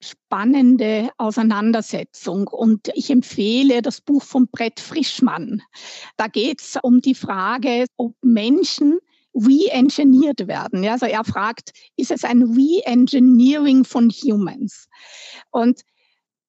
spannende 0.00 1.10
Auseinandersetzung. 1.18 2.46
Und 2.48 2.88
ich 2.94 3.10
empfehle 3.10 3.82
das 3.82 4.00
Buch 4.00 4.22
von 4.22 4.48
Brett 4.48 4.80
Frischmann. 4.80 5.62
Da 6.16 6.28
geht 6.28 6.60
es 6.60 6.78
um 6.82 7.00
die 7.00 7.14
Frage, 7.14 7.86
ob 7.96 8.14
Menschen 8.22 8.98
re-engineert 9.34 10.46
werden. 10.46 10.86
Also 10.86 11.06
er 11.06 11.24
fragt, 11.24 11.72
ist 11.96 12.10
es 12.10 12.24
ein 12.24 12.42
re-engineering 12.42 13.84
von 13.84 14.10
Humans? 14.10 14.88
Und 15.50 15.82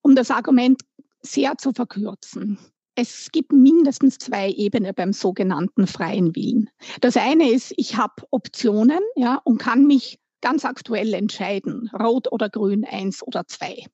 um 0.01 0.15
das 0.15 0.31
Argument 0.31 0.81
sehr 1.21 1.57
zu 1.57 1.73
verkürzen, 1.73 2.57
es 2.95 3.29
gibt 3.31 3.53
mindestens 3.53 4.17
zwei 4.17 4.49
Ebenen 4.49 4.93
beim 4.93 5.13
sogenannten 5.13 5.87
freien 5.87 6.35
Willen. 6.35 6.69
Das 7.01 7.15
eine 7.15 7.49
ist, 7.49 7.73
ich 7.77 7.95
habe 7.95 8.23
Optionen 8.29 8.99
ja, 9.15 9.39
und 9.43 9.57
kann 9.57 9.85
mich 9.85 10.19
ganz 10.41 10.65
aktuell 10.65 11.13
entscheiden, 11.13 11.89
rot 11.97 12.31
oder 12.31 12.49
grün, 12.49 12.85
eins 12.85 13.21
oder 13.23 13.47
zwei. 13.47 13.85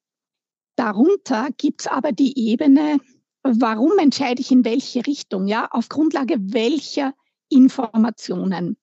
Darunter 0.75 1.49
gibt 1.57 1.81
es 1.81 1.87
aber 1.87 2.11
die 2.11 2.37
Ebene, 2.37 2.99
warum 3.43 3.97
entscheide 3.99 4.41
ich 4.41 4.51
in 4.51 4.65
welche 4.65 5.05
Richtung, 5.05 5.47
ja, 5.47 5.67
auf 5.71 5.89
Grundlage 5.89 6.37
welcher 6.39 7.13
Informationen, 7.49 8.77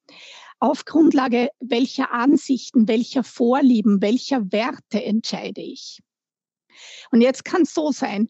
auf 0.58 0.84
Grundlage 0.84 1.50
welcher 1.60 2.12
Ansichten, 2.12 2.88
welcher 2.88 3.24
Vorlieben, 3.24 4.00
welcher 4.00 4.52
Werte 4.52 5.02
entscheide 5.02 5.60
ich. 5.60 6.00
Und 7.10 7.20
jetzt 7.20 7.44
kann 7.44 7.62
es 7.62 7.74
so 7.74 7.92
sein, 7.92 8.28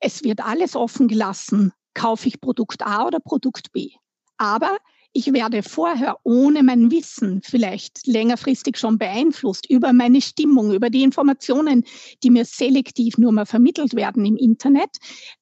es 0.00 0.22
wird 0.22 0.40
alles 0.44 0.76
offen 0.76 1.08
gelassen, 1.08 1.72
kaufe 1.94 2.28
ich 2.28 2.40
Produkt 2.40 2.82
A 2.82 3.06
oder 3.06 3.20
Produkt 3.20 3.72
B. 3.72 3.90
Aber 4.36 4.78
ich 5.16 5.32
werde 5.32 5.62
vorher 5.62 6.18
ohne 6.24 6.64
mein 6.64 6.90
Wissen 6.90 7.40
vielleicht 7.42 8.04
längerfristig 8.04 8.76
schon 8.76 8.98
beeinflusst 8.98 9.70
über 9.70 9.92
meine 9.92 10.20
Stimmung, 10.20 10.72
über 10.72 10.90
die 10.90 11.04
Informationen, 11.04 11.84
die 12.24 12.30
mir 12.30 12.44
selektiv 12.44 13.16
nur 13.16 13.30
mal 13.30 13.46
vermittelt 13.46 13.94
werden 13.94 14.26
im 14.26 14.36
Internet, 14.36 14.90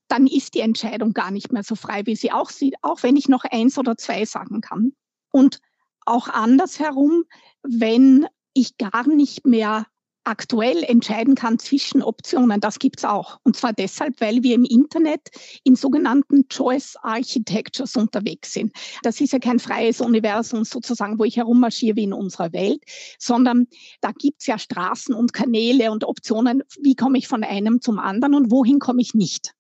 dann 0.09 0.27
ist 0.27 0.55
die 0.55 0.61
Entscheidung 0.61 1.15
gar 1.15 1.31
nicht 1.31 1.53
mehr 1.53 1.63
so 1.63 1.75
frei, 1.75 2.05
wie 2.05 2.17
sie 2.17 2.33
auch 2.33 2.51
sieht, 2.51 2.75
auch 2.83 3.03
wenn 3.03 3.17
ich 3.17 3.31
noch 3.31 3.45
eins 3.45 3.79
oder 3.79 3.97
zwei 3.97 4.27
sagen 4.27 4.61
kann. 4.61 4.93
Und 5.33 5.59
auch 6.05 6.29
andersherum, 6.29 7.25
wenn 7.63 8.27
ich 8.53 8.77
gar 8.77 9.09
nicht 9.09 9.47
mehr 9.47 9.87
aktuell 10.25 10.83
entscheiden 10.85 11.35
kann 11.35 11.59
zwischen 11.59 12.03
Optionen. 12.03 12.61
Das 12.61 12.79
gibt's 12.79 13.05
auch. 13.05 13.39
Und 13.43 13.57
zwar 13.57 13.73
deshalb, 13.73 14.21
weil 14.21 14.43
wir 14.43 14.55
im 14.55 14.65
Internet 14.65 15.29
in 15.65 15.77
sogenannten 15.77 16.49
Choice 16.49 16.97
Architectures 17.03 17.97
unterwegs 17.97 18.53
sind. 18.53 18.73
Das 19.03 19.21
ist 19.21 19.33
ja 19.33 19.39
kein 19.39 19.59
freies 19.59 20.01
Universum 20.01 20.65
sozusagen, 20.65 21.19
wo 21.19 21.25
ich 21.25 21.37
herummarschiere 21.37 21.97
wie 21.97 22.05
in 22.05 22.13
unserer 22.13 22.53
Welt, 22.53 22.83
sondern 23.19 23.67
da 24.01 24.13
gibt's 24.13 24.47
ja 24.47 24.59
Straßen 24.59 25.15
und 25.15 25.33
Kanäle 25.33 25.91
und 25.91 26.05
Optionen. 26.05 26.63
Wie 26.81 26.95
komme 26.95 27.19
ich 27.19 27.29
von 27.29 27.45
einem 27.45 27.81
zum 27.81 27.99
anderen 27.99 28.35
und 28.35 28.51
wohin 28.51 28.79
komme 28.79 29.03
ich 29.03 29.15
nicht? 29.15 29.53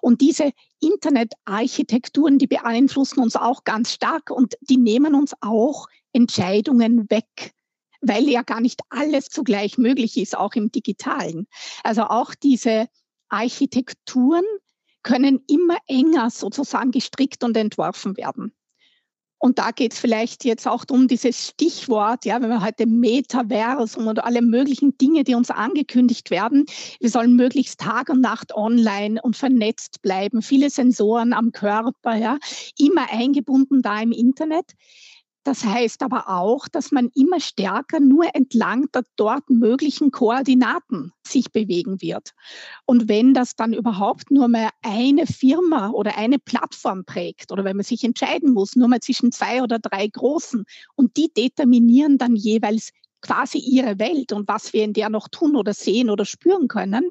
Und 0.00 0.20
diese 0.20 0.50
Internetarchitekturen, 0.80 2.38
die 2.38 2.48
beeinflussen 2.48 3.20
uns 3.20 3.36
auch 3.36 3.64
ganz 3.64 3.92
stark 3.92 4.30
und 4.30 4.56
die 4.60 4.76
nehmen 4.76 5.14
uns 5.14 5.34
auch 5.40 5.86
Entscheidungen 6.12 7.08
weg 7.10 7.52
weil 8.02 8.28
ja 8.28 8.42
gar 8.42 8.60
nicht 8.60 8.80
alles 8.90 9.28
zugleich 9.28 9.78
möglich 9.78 10.16
ist, 10.18 10.36
auch 10.36 10.54
im 10.54 10.70
digitalen. 10.70 11.46
Also 11.82 12.02
auch 12.02 12.34
diese 12.34 12.88
Architekturen 13.28 14.44
können 15.02 15.42
immer 15.48 15.78
enger 15.86 16.30
sozusagen 16.30 16.90
gestrickt 16.90 17.42
und 17.42 17.56
entworfen 17.56 18.16
werden. 18.16 18.52
Und 19.38 19.58
da 19.58 19.72
geht 19.72 19.92
es 19.92 19.98
vielleicht 19.98 20.44
jetzt 20.44 20.68
auch 20.68 20.84
um 20.88 21.08
dieses 21.08 21.48
Stichwort, 21.48 22.24
ja, 22.24 22.40
wenn 22.40 22.48
wir 22.48 22.62
heute 22.62 22.86
Metaversum 22.86 24.06
und 24.06 24.22
alle 24.22 24.40
möglichen 24.40 24.96
Dinge, 24.98 25.24
die 25.24 25.34
uns 25.34 25.50
angekündigt 25.50 26.30
werden. 26.30 26.64
Wir 27.00 27.10
sollen 27.10 27.34
möglichst 27.34 27.80
Tag 27.80 28.08
und 28.08 28.20
Nacht 28.20 28.54
online 28.54 29.20
und 29.20 29.36
vernetzt 29.36 30.00
bleiben, 30.00 30.42
viele 30.42 30.70
Sensoren 30.70 31.32
am 31.32 31.50
Körper, 31.50 32.14
ja, 32.14 32.38
immer 32.78 33.10
eingebunden 33.10 33.82
da 33.82 34.00
im 34.00 34.12
Internet. 34.12 34.74
Das 35.44 35.64
heißt 35.64 36.02
aber 36.02 36.28
auch, 36.28 36.68
dass 36.68 36.92
man 36.92 37.10
immer 37.14 37.40
stärker 37.40 37.98
nur 37.98 38.34
entlang 38.34 38.88
der 38.92 39.02
dort 39.16 39.50
möglichen 39.50 40.12
Koordinaten 40.12 41.12
sich 41.26 41.50
bewegen 41.50 42.00
wird. 42.00 42.32
Und 42.86 43.08
wenn 43.08 43.34
das 43.34 43.56
dann 43.56 43.72
überhaupt 43.72 44.30
nur 44.30 44.46
mal 44.46 44.70
eine 44.82 45.26
Firma 45.26 45.90
oder 45.90 46.16
eine 46.16 46.38
Plattform 46.38 47.04
prägt 47.04 47.50
oder 47.50 47.64
wenn 47.64 47.76
man 47.76 47.84
sich 47.84 48.04
entscheiden 48.04 48.52
muss, 48.52 48.76
nur 48.76 48.86
mal 48.86 49.00
zwischen 49.00 49.32
zwei 49.32 49.62
oder 49.62 49.80
drei 49.80 50.06
großen 50.06 50.64
und 50.94 51.16
die 51.16 51.32
determinieren 51.32 52.18
dann 52.18 52.36
jeweils 52.36 52.90
quasi 53.20 53.58
ihre 53.58 53.98
Welt 53.98 54.32
und 54.32 54.46
was 54.48 54.72
wir 54.72 54.84
in 54.84 54.92
der 54.92 55.08
noch 55.08 55.28
tun 55.28 55.56
oder 55.56 55.74
sehen 55.74 56.10
oder 56.10 56.24
spüren 56.24 56.68
können. 56.68 57.10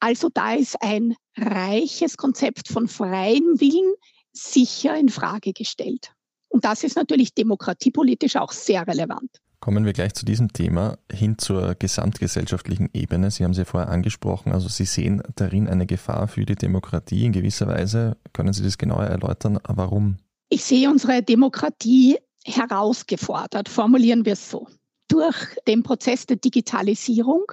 Also 0.00 0.28
da 0.32 0.54
ist 0.54 0.82
ein 0.82 1.14
reiches 1.36 2.16
Konzept 2.16 2.68
von 2.68 2.88
freiem 2.88 3.58
Willen 3.60 3.94
sicher 4.32 4.94
in 4.96 5.08
Frage 5.08 5.52
gestellt. 5.52 6.15
Und 6.48 6.64
das 6.64 6.84
ist 6.84 6.96
natürlich 6.96 7.34
demokratiepolitisch 7.34 8.36
auch 8.36 8.52
sehr 8.52 8.86
relevant. 8.86 9.40
Kommen 9.60 9.84
wir 9.84 9.92
gleich 9.92 10.14
zu 10.14 10.24
diesem 10.24 10.52
Thema 10.52 10.98
hin 11.10 11.38
zur 11.38 11.74
gesamtgesellschaftlichen 11.74 12.90
Ebene. 12.92 13.30
Sie 13.30 13.42
haben 13.42 13.54
sie 13.54 13.64
vorher 13.64 13.90
angesprochen, 13.90 14.52
also 14.52 14.68
Sie 14.68 14.84
sehen 14.84 15.22
darin 15.34 15.66
eine 15.66 15.86
Gefahr 15.86 16.28
für 16.28 16.44
die 16.44 16.54
Demokratie 16.54 17.24
in 17.24 17.32
gewisser 17.32 17.66
Weise. 17.66 18.16
Können 18.32 18.52
Sie 18.52 18.62
das 18.62 18.78
genauer 18.78 19.04
erläutern? 19.04 19.58
Warum? 19.66 20.18
Ich 20.50 20.62
sehe 20.62 20.88
unsere 20.90 21.22
Demokratie 21.22 22.18
herausgefordert, 22.44 23.68
formulieren 23.68 24.24
wir 24.24 24.34
es 24.34 24.50
so, 24.50 24.68
durch 25.08 25.36
den 25.66 25.82
Prozess 25.82 26.26
der 26.26 26.36
Digitalisierung 26.36 27.50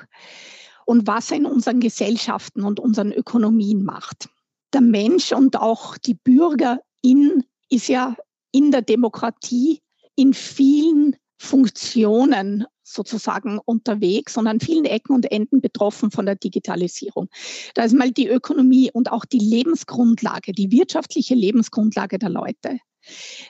und 0.86 1.08
was 1.08 1.32
er 1.32 1.38
in 1.38 1.46
unseren 1.46 1.80
Gesellschaften 1.80 2.64
und 2.64 2.80
unseren 2.80 3.12
Ökonomien 3.12 3.84
macht. 3.84 4.30
Der 4.74 4.82
Mensch 4.82 5.32
und 5.32 5.58
auch 5.58 5.98
die 5.98 6.16
Bürgerin 6.16 7.44
ist 7.70 7.88
ja 7.88 8.16
in 8.54 8.72
der 8.72 8.82
Demokratie 8.82 9.82
in 10.16 10.34
vielen 10.34 11.18
Funktionen 11.38 12.66
sozusagen 12.84 13.60
unterwegs 13.66 14.38
und 14.38 14.48
an 14.48 14.60
vielen 14.60 14.86
Ecken 14.86 15.14
und 15.14 15.30
Enden 15.32 15.60
betroffen 15.60 16.12
von 16.12 16.26
der 16.26 16.36
Digitalisierung. 16.36 17.28
Da 17.74 17.84
ist 17.84 17.94
mal 17.94 18.12
die 18.12 18.28
Ökonomie 18.28 18.92
und 18.94 19.12
auch 19.12 19.26
die 19.26 19.40
Lebensgrundlage, 19.40 20.54
die 20.54 20.72
wirtschaftliche 20.72 21.36
Lebensgrundlage 21.36 22.20
der 22.20 22.30
Leute. 22.30 22.80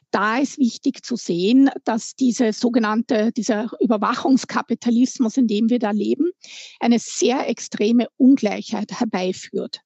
Da 0.09 0.39
ist 0.39 0.57
wichtig 0.57 1.03
zu 1.03 1.15
sehen, 1.15 1.69
dass 1.83 2.15
diese 2.15 2.53
sogenannte, 2.53 3.31
dieser 3.31 3.69
Überwachungskapitalismus, 3.79 5.37
in 5.37 5.47
dem 5.47 5.69
wir 5.69 5.79
da 5.79 5.91
leben, 5.91 6.31
eine 6.79 6.97
sehr 6.97 7.47
extreme 7.47 8.07
Ungleichheit 8.17 8.99
herbeiführt 8.99 9.81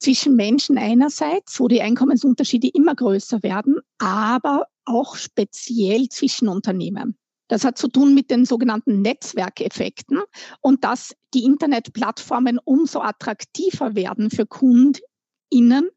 zwischen 0.00 0.34
Menschen 0.34 0.78
einerseits, 0.78 1.60
wo 1.60 1.68
die 1.68 1.82
Einkommensunterschiede 1.82 2.68
immer 2.68 2.94
größer 2.94 3.42
werden, 3.42 3.80
aber 3.98 4.66
auch 4.84 5.14
speziell 5.14 6.08
zwischen 6.08 6.48
Unternehmen. 6.48 7.16
Das 7.48 7.64
hat 7.64 7.78
zu 7.78 7.88
tun 7.88 8.14
mit 8.14 8.30
den 8.30 8.44
sogenannten 8.44 9.02
Netzwerkeffekten 9.02 10.20
und 10.60 10.84
dass 10.84 11.14
die 11.34 11.44
Internetplattformen 11.44 12.58
umso 12.64 13.00
attraktiver 13.00 13.94
werden 13.94 14.30
für 14.30 14.46
KundInnen, 14.46 15.90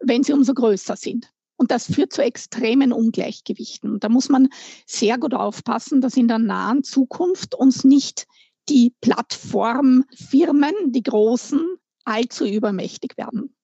wenn 0.00 0.22
sie 0.22 0.32
umso 0.32 0.54
größer 0.54 0.96
sind. 0.96 1.30
Und 1.56 1.70
das 1.70 1.92
führt 1.92 2.12
zu 2.12 2.22
extremen 2.22 2.92
Ungleichgewichten. 2.92 4.00
Da 4.00 4.08
muss 4.08 4.28
man 4.28 4.48
sehr 4.86 5.18
gut 5.18 5.34
aufpassen, 5.34 6.00
dass 6.00 6.16
in 6.16 6.26
der 6.26 6.38
nahen 6.38 6.82
Zukunft 6.82 7.54
uns 7.54 7.84
nicht 7.84 8.26
die 8.68 8.94
Plattformfirmen, 9.00 10.72
die 10.86 11.02
großen, 11.02 11.60
allzu 12.04 12.44
übermächtig 12.44 13.16
werden. 13.16 13.54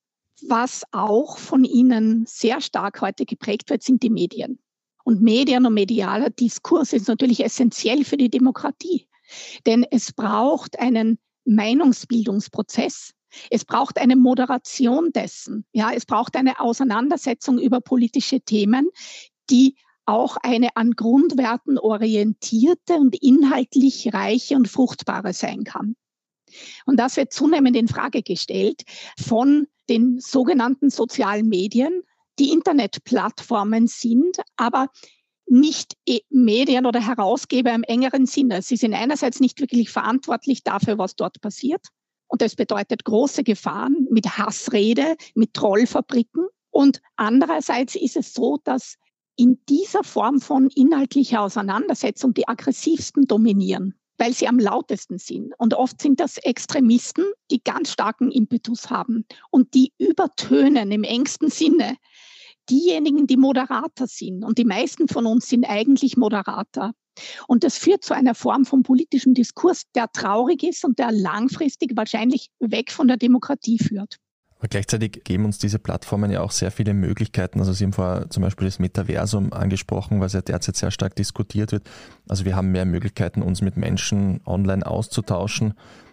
Was 0.49 0.85
auch 0.93 1.39
von 1.39 1.65
ihnen 1.65 2.25
sehr 2.27 2.61
stark 2.61 3.01
heute 3.01 3.27
geprägt 3.27 3.69
wird, 3.71 3.83
sind 3.83 4.03
die 4.03 4.11
Medien. 4.11 4.59
Und 5.05 5.23
Medien 5.23 5.67
und 5.67 5.75
medialer 5.75 6.31
Diskurs 6.31 6.93
ist 6.93 7.09
natürlich 7.09 7.45
essentiell 7.45 8.05
für 8.05 8.17
die 8.17 8.31
Demokratie. 8.31 9.09
Denn 9.67 9.85
es 9.91 10.13
braucht 10.13 10.79
einen 10.79 11.19
Meinungsbildungsprozess. 11.45 13.13
Es 13.51 13.65
braucht 13.65 13.99
eine 13.99 14.17
Moderation 14.17 15.13
dessen. 15.13 15.65
Ja, 15.73 15.91
es 15.93 16.07
braucht 16.07 16.37
eine 16.37 16.61
Auseinandersetzung 16.61 17.59
über 17.59 17.81
politische 17.81 18.41
Themen, 18.41 18.89
die 19.51 19.77
auch 20.07 20.37
eine 20.39 20.77
an 20.77 20.93
Grundwerten 20.93 21.79
orientierte 21.79 22.95
und 22.95 23.15
inhaltlich 23.23 24.13
reiche 24.13 24.57
und 24.57 24.69
fruchtbare 24.69 25.33
sein 25.33 25.65
kann. 25.65 25.95
Und 26.87 26.99
das 26.99 27.17
wird 27.17 27.33
zunehmend 27.33 27.77
in 27.77 27.89
Frage 27.89 28.23
gestellt 28.23 28.83
von 29.19 29.67
den 29.89 30.21
sogenannten 30.21 30.91
sozialen 30.91 31.49
Medien, 31.49 32.03
die 32.39 32.53
Internetplattformen 32.53 33.87
sind, 33.87 34.39
aber 34.57 34.89
nicht 35.47 35.97
e-, 36.07 36.21
Medien 36.31 36.87
oder 36.87 37.05
Herausgeber 37.05 37.73
im 37.75 37.83
engeren 37.83 38.25
Sinne. 38.27 38.63
Sie 38.63 38.77
sind 38.77 38.95
einerseits 38.95 39.41
nicht 39.41 39.61
wirklich 39.61 39.91
verantwortlich 39.91 40.63
dafür, 40.63 40.97
was 40.97 41.17
dort 41.17 41.41
passiert. 41.41 41.87
Und 42.29 42.41
das 42.41 42.55
bedeutet 42.55 43.05
große 43.05 43.43
Gefahren 43.43 44.07
mit 44.11 44.39
Hassrede, 44.39 45.17
mit 45.35 45.53
Trollfabriken. 45.53 46.47
Und 46.71 47.03
andererseits 47.17 47.97
ist 47.97 48.17
es 48.17 48.33
so, 48.33 48.59
dass 48.63 48.97
in 49.37 49.59
dieser 49.69 50.05
Form 50.05 50.41
von 50.41 50.69
inhaltlicher 50.69 51.43
Auseinandersetzung 51.43 52.33
die 52.33 52.47
aggressivsten 52.47 53.27
dominieren 53.27 54.00
weil 54.21 54.35
sie 54.35 54.47
am 54.47 54.59
lautesten 54.59 55.19
sind. 55.19 55.55
Und 55.57 55.73
oft 55.73 56.01
sind 56.01 56.21
das 56.21 56.37
Extremisten, 56.37 57.25
die 57.51 57.63
ganz 57.65 57.91
starken 57.91 58.31
Impetus 58.31 58.91
haben 58.91 59.25
und 59.51 59.73
die 59.73 59.95
übertönen 59.99 60.93
im 60.93 61.05
engsten 61.05 61.49
Sinne 61.49 61.97
diejenigen, 62.69 63.27
die 63.27 63.39
moderater 63.39 64.07
sind. 64.07 64.45
Und 64.45 64.59
die 64.59 64.67
meisten 64.67 65.09
von 65.09 65.25
uns 65.25 65.49
sind 65.49 65.65
eigentlich 65.65 66.19
moderater. 66.19 66.93
Und 67.49 67.65
das 67.65 67.79
führt 67.79 68.05
zu 68.05 68.15
einer 68.15 68.35
Form 68.35 68.67
von 68.67 68.83
politischem 68.83 69.33
Diskurs, 69.33 69.85
der 69.95 70.13
traurig 70.13 70.63
ist 70.63 70.85
und 70.85 70.99
der 70.99 71.13
langfristig 71.13 71.97
wahrscheinlich 71.97 72.49
weg 72.61 72.93
von 72.93 73.09
der 73.09 73.17
Demokratie 73.17 73.79
führt. 73.79 74.19
Aber 74.61 74.69
gleichzeitig 74.69 75.25
geben 75.25 75.47
uns 75.47 75.57
diese 75.57 75.79
Plattformen 75.79 76.31
ja 76.31 76.43
auch 76.43 76.51
sehr 76.51 76.71
viele 76.71 76.93
Möglichkeiten. 76.93 77.61
Also 77.61 77.73
Sie 77.73 77.83
haben 77.83 77.95
vorher 77.95 78.29
zum 78.29 78.43
Beispiel 78.43 78.67
das 78.67 78.79
Metaversum 78.79 79.55
angesprochen, 79.55 80.21
was 80.21 80.35
ja 80.35 80.43
derzeit 80.43 80.77
sehr 80.77 80.91
stark 80.91 81.17
diskutiert 81.17 81.73
wird. 81.73 81.89
Also 82.29 82.45
wir 82.45 82.55
haben 82.55 82.71
mehr 82.71 82.85
Möglichkeiten, 82.85 83.41
uns 83.41 83.63
mit 83.63 83.79
Menschen 83.79 84.43
online 84.45 84.87
auszutauschen. 84.87 85.73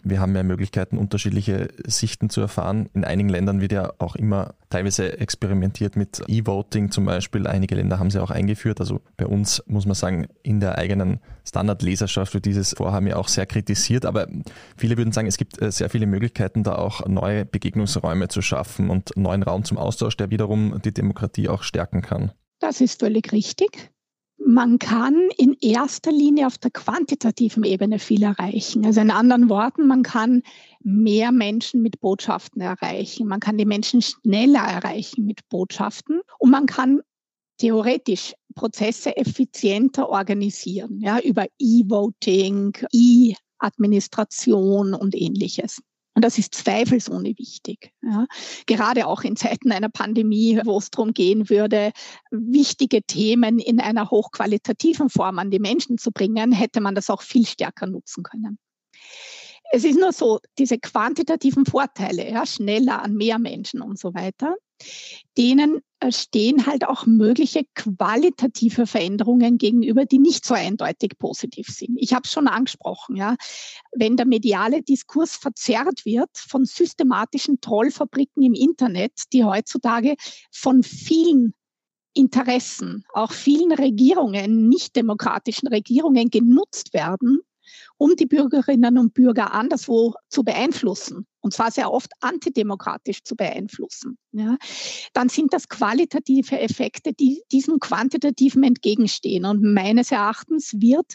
Wir 0.10 0.20
haben 0.20 0.32
mehr 0.32 0.44
Möglichkeiten, 0.44 0.98
unterschiedliche 0.98 1.70
Sichten 1.86 2.30
zu 2.30 2.42
erfahren. 2.42 2.90
In 2.94 3.04
einigen 3.04 3.30
Ländern 3.30 3.62
wird 3.62 3.72
ja 3.72 3.94
auch 4.00 4.16
immer 4.16 4.56
teilweise 4.70 5.20
experimentiert 5.20 5.96
mit 5.96 6.22
E-Voting 6.28 6.92
zum 6.92 7.06
Beispiel. 7.06 7.48
Einige 7.48 7.76
Länder 7.76 8.00
haben 8.00 8.10
sie 8.10 8.22
auch 8.22 8.32
eingeführt. 8.32 8.80
Also 8.80 9.02
bei 9.18 9.26
uns 9.26 9.64
muss 9.68 9.86
man 9.86 9.96
sagen, 9.96 10.28
in 10.44 10.60
der 10.60 10.78
eigenen 10.78 11.20
Standardleserschaft 11.46 12.34
wird 12.34 12.46
dieses 12.46 12.74
Vorhaben 12.74 13.08
ja 13.08 13.18
auch 13.18 13.28
sehr 13.28 13.46
kritisiert. 13.46 14.06
Aber 14.06 14.28
viele 14.78 14.98
würden 14.98 15.12
sagen, 15.12 15.28
es 15.28 15.38
gibt 15.38 15.62
äh, 15.62 15.72
sehr 15.72 15.90
viele 15.90 16.08
Möglichkeiten, 16.08 16.64
da 16.64 16.76
auch 16.76 17.06
neue 17.08 17.46
Begegnungsräume 17.46 18.28
zu 18.28 18.42
schaffen 18.42 18.90
und 18.90 19.16
neuen 19.18 19.44
Raum 19.44 19.64
zum 19.64 19.78
Austausch, 19.78 20.18
der 20.18 20.30
wiederum 20.30 20.82
die 20.84 20.94
Demokratie 20.94 21.50
auch 21.50 21.64
stärken 21.64 22.02
kann. 22.02 22.32
Das 22.60 22.82
ist 22.82 23.00
völlig 23.00 23.32
richtig 23.32 23.92
man 24.46 24.80
kann 24.80 25.30
in 25.38 25.56
erster 25.62 26.12
Linie 26.12 26.48
auf 26.48 26.58
der 26.58 26.72
quantitativen 26.72 27.64
Ebene 27.64 28.00
viel 28.00 28.24
erreichen. 28.24 28.86
Also 28.86 29.02
in 29.02 29.12
anderen 29.12 29.50
Worten, 29.50 29.88
man 29.88 30.04
kann 30.04 30.44
mehr 30.82 31.32
Menschen 31.32 31.82
mit 31.82 32.00
Botschaften 32.00 32.62
erreichen. 32.62 33.28
Man 33.28 33.40
kann 33.40 33.58
die 33.58 33.66
Menschen 33.66 34.02
schneller 34.02 34.62
erreichen 34.62 35.26
mit 35.26 35.48
Botschaften 35.50 36.22
und 36.40 36.52
man 36.52 36.66
kann 36.66 37.02
theoretisch 37.58 38.34
Prozesse 38.56 39.16
effizienter 39.18 40.10
organisieren, 40.10 41.00
ja, 41.02 41.20
über 41.20 41.46
E-Voting, 41.60 42.74
E-Administration 42.92 44.94
und 44.94 45.16
ähnliches. 45.16 45.82
Und 46.18 46.26
das 46.26 46.40
ist 46.40 46.56
zweifelsohne 46.56 47.38
wichtig. 47.38 47.94
Ja. 48.02 48.26
Gerade 48.66 49.06
auch 49.06 49.22
in 49.22 49.36
Zeiten 49.36 49.72
einer 49.72 49.90
Pandemie, 49.90 50.60
wo 50.66 50.80
es 50.80 50.90
darum 50.90 51.14
gehen 51.14 51.48
würde, 51.48 51.92
wichtige 52.32 53.04
Themen 53.04 53.60
in 53.60 53.80
einer 53.80 54.10
hochqualitativen 54.10 55.12
Form 55.12 55.38
an 55.38 55.52
die 55.52 55.60
Menschen 55.60 56.00
zu 56.00 56.12
bringen, 56.12 56.52
hätte 56.52 56.82
man 56.82 56.96
das 56.96 57.12
auch 57.12 57.22
viel 57.22 57.46
stärker 57.46 57.86
nutzen 57.86 58.24
können. 58.24 58.58
Es 59.72 59.84
ist 59.84 60.00
nur 60.00 60.12
so, 60.12 60.40
diese 60.58 60.80
quantitativen 60.80 61.68
Vorteile, 61.68 62.28
ja, 62.28 62.48
schneller 62.48 63.04
an 63.04 63.14
mehr 63.14 63.38
Menschen 63.38 63.84
und 63.84 64.00
so 64.00 64.16
weiter, 64.16 64.56
denen 65.38 65.82
äh, 66.00 66.12
stehen 66.12 66.66
halt 66.66 66.88
auch 66.88 67.06
mögliche 67.06 67.64
qualitative 67.76 68.88
Veränderungen 68.88 69.58
gegenüber, 69.58 70.06
die 70.06 70.20
nicht 70.20 70.46
so 70.46 70.54
eindeutig 70.54 71.18
positiv 71.18 71.68
sind. 71.68 71.98
Ich 71.98 72.14
habe 72.14 72.24
es 72.26 72.32
schon 72.32 72.48
angesprochen, 72.48 73.16
ja. 73.16 73.36
Wenn 73.92 74.18
der 74.18 74.26
mediale 74.26 74.84
Diskurs 74.84 75.36
verzerrt 75.36 76.06
wird 76.06 76.30
von 76.34 76.66
systematischen 76.66 77.62
Trollfabriken 77.62 78.44
im 78.44 78.54
Internet, 78.54 79.14
die 79.34 79.44
heutzutage 79.44 80.16
von 80.52 80.84
vielen 80.84 81.54
Interessen, 82.14 83.04
auch 83.14 83.32
vielen 83.32 83.72
Regierungen, 83.72 84.70
nicht 84.70 84.96
demokratischen 84.96 85.68
Regierungen 85.68 86.30
genutzt 86.30 86.94
werden, 86.94 87.42
um 87.98 88.16
die 88.16 88.26
Bürgerinnen 88.26 88.98
und 88.98 89.14
Bürger 89.14 89.54
anderswo 89.54 90.14
zu 90.30 90.44
beeinflussen, 90.44 91.28
und 91.48 91.54
zwar 91.54 91.72
sehr 91.72 91.94
oft 91.94 92.12
antidemokratisch 92.20 93.24
zu 93.24 93.38
beeinflussen, 93.38 94.18
ja, 94.34 94.58
dann 95.14 95.30
sind 95.30 95.54
das 95.54 95.70
qualitative 95.70 96.60
Effekte, 96.60 97.14
die 97.14 97.42
diesem 97.54 97.80
quantitativen 97.80 98.64
entgegenstehen. 98.64 99.46
Und 99.46 99.64
meines 99.64 100.12
Erachtens 100.12 100.74
wird 100.74 101.14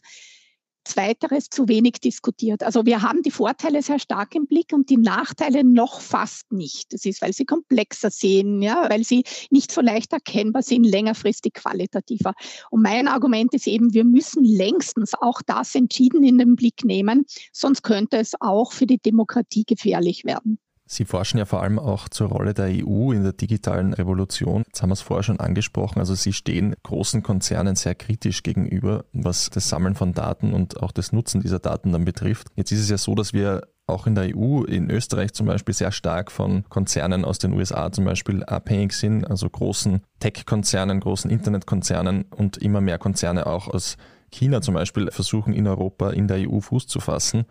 Zweiteres 0.85 1.49
zu 1.49 1.69
wenig 1.69 2.01
diskutiert. 2.01 2.63
Also 2.63 2.87
wir 2.87 3.03
haben 3.03 3.23
die 3.23 3.31
Vorteile 3.31 3.83
sehr 3.83 3.99
stark 3.99 4.35
im 4.35 4.47
Blick 4.47 4.73
und 4.73 4.91
die 4.91 4.97
Nachteile 4.97 5.65
noch 5.65 6.01
fast 6.01 6.53
nicht. 6.53 6.93
Das 6.93 7.05
ist, 7.05 7.23
weil 7.23 7.33
sie 7.33 7.45
komplexer 7.45 8.11
sehen, 8.11 8.63
ja, 8.63 8.89
weil 8.91 9.05
sie 9.05 9.25
nicht 9.51 9.73
so 9.73 9.81
leicht 9.81 10.13
erkennbar 10.13 10.63
sind, 10.63 10.85
längerfristig 10.85 11.55
qualitativer. 11.55 12.35
Und 12.71 12.83
mein 12.83 13.09
Argument 13.09 13.55
ist 13.55 13.67
eben, 13.67 13.95
wir 13.95 14.05
müssen 14.05 14.45
längstens 14.45 15.13
auch 15.15 15.41
das 15.47 15.75
entschieden 15.75 16.25
in 16.25 16.39
den 16.39 16.57
Blick 16.57 16.85
nehmen, 16.85 17.27
sonst 17.53 17.83
könnte 17.83 18.17
es 18.17 18.33
auch 18.41 18.73
für 18.73 18.87
die 18.87 18.99
Demokratie 18.99 19.65
gefährlich 19.65 20.25
werden. 20.25 20.59
Sie 20.93 21.07
forschen 21.07 21.39
ja 21.39 21.47
vor 21.47 21.63
allem 21.63 21.79
auch 21.79 22.11
zur 22.11 22.29
Rolle 22.29 22.53
der 22.53 22.67
EU 22.67 23.13
in 23.13 23.23
der 23.23 23.33
digitalen 23.33 23.95
Revolution. 23.95 24.63
Jetzt 24.67 24.83
haben 24.83 24.91
wir 24.91 24.93
es 24.93 25.01
vorher 25.01 25.23
schon 25.23 25.41
angesprochen. 25.41 25.99
Also 26.01 26.15
Sie 26.15 26.35
stehen 26.35 26.75
großen 26.83 27.23
Konzernen 27.23 27.77
sehr 27.77 27.95
kritisch 27.95 28.43
gegenüber, 28.43 29.07
was 29.15 29.49
das 29.49 29.71
Sammeln 29.71 29.95
von 29.95 30.13
Daten 30.13 30.53
und 30.53 30.83
auch 30.83 30.93
das 30.93 31.11
Nutzen 31.11 31.41
dieser 31.41 31.61
Daten 31.61 31.93
dann 31.93 32.05
betrifft. 32.05 32.49
Jetzt 32.57 32.73
ist 32.73 32.81
es 32.81 32.91
ja 32.91 32.99
so, 32.99 33.15
dass 33.15 33.33
wir 33.33 33.63
auch 33.87 34.07
in 34.07 34.15
der 34.15 34.37
EU, 34.37 34.65
in 34.65 34.91
Österreich 34.91 35.33
zum 35.33 35.47
Beispiel, 35.47 35.75
sehr 35.75 35.93
stark 35.93 36.31
von 36.31 36.65
Konzernen 36.69 37.25
aus 37.25 37.39
den 37.39 37.55
USA 37.55 37.91
zum 37.91 38.05
Beispiel 38.05 38.45
abhängig 38.45 38.93
sind, 38.93 39.25
also 39.25 39.49
großen 39.49 40.03
Tech-Konzernen, 40.21 41.01
großen 41.01 41.31
Internetkonzernen 41.31 42.27
und 42.37 42.59
immer 42.59 42.83
mehr 42.83 42.99
Konzerne 42.99 43.47
auch 43.47 43.69
aus 43.69 43.97
China 44.31 44.61
zum 44.61 44.75
Beispiel 44.75 45.11
versuchen 45.11 45.55
in 45.55 45.67
Europa, 45.67 46.11
in 46.11 46.29
der 46.29 46.51
EU 46.51 46.61
Fuß 46.61 46.87
zu 46.87 47.01
fassen. 47.01 47.47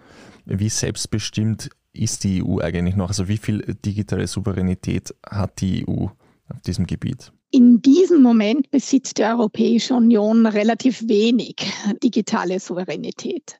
Wie 0.46 0.70
selbstbestimmt 0.70 1.72
ist 1.94 2.24
die 2.24 2.44
EU 2.44 2.60
eigentlich 2.60 2.96
noch? 2.96 3.10
Also 3.10 3.28
wie 3.28 3.38
viel 3.38 3.78
digitale 3.86 4.28
Souveränität 4.28 5.14
hat 5.26 5.62
die 5.62 5.86
EU 5.88 6.06
auf 6.50 6.62
diesem 6.66 6.88
Gebiet? 6.88 7.32
In 7.52 7.82
diesem 7.82 8.22
Moment 8.22 8.72
besitzt 8.72 9.18
die 9.18 9.24
Europäische 9.24 9.94
Union 9.94 10.46
relativ 10.46 11.08
wenig 11.08 11.56
digitale 12.02 12.60
Souveränität. 12.60 13.60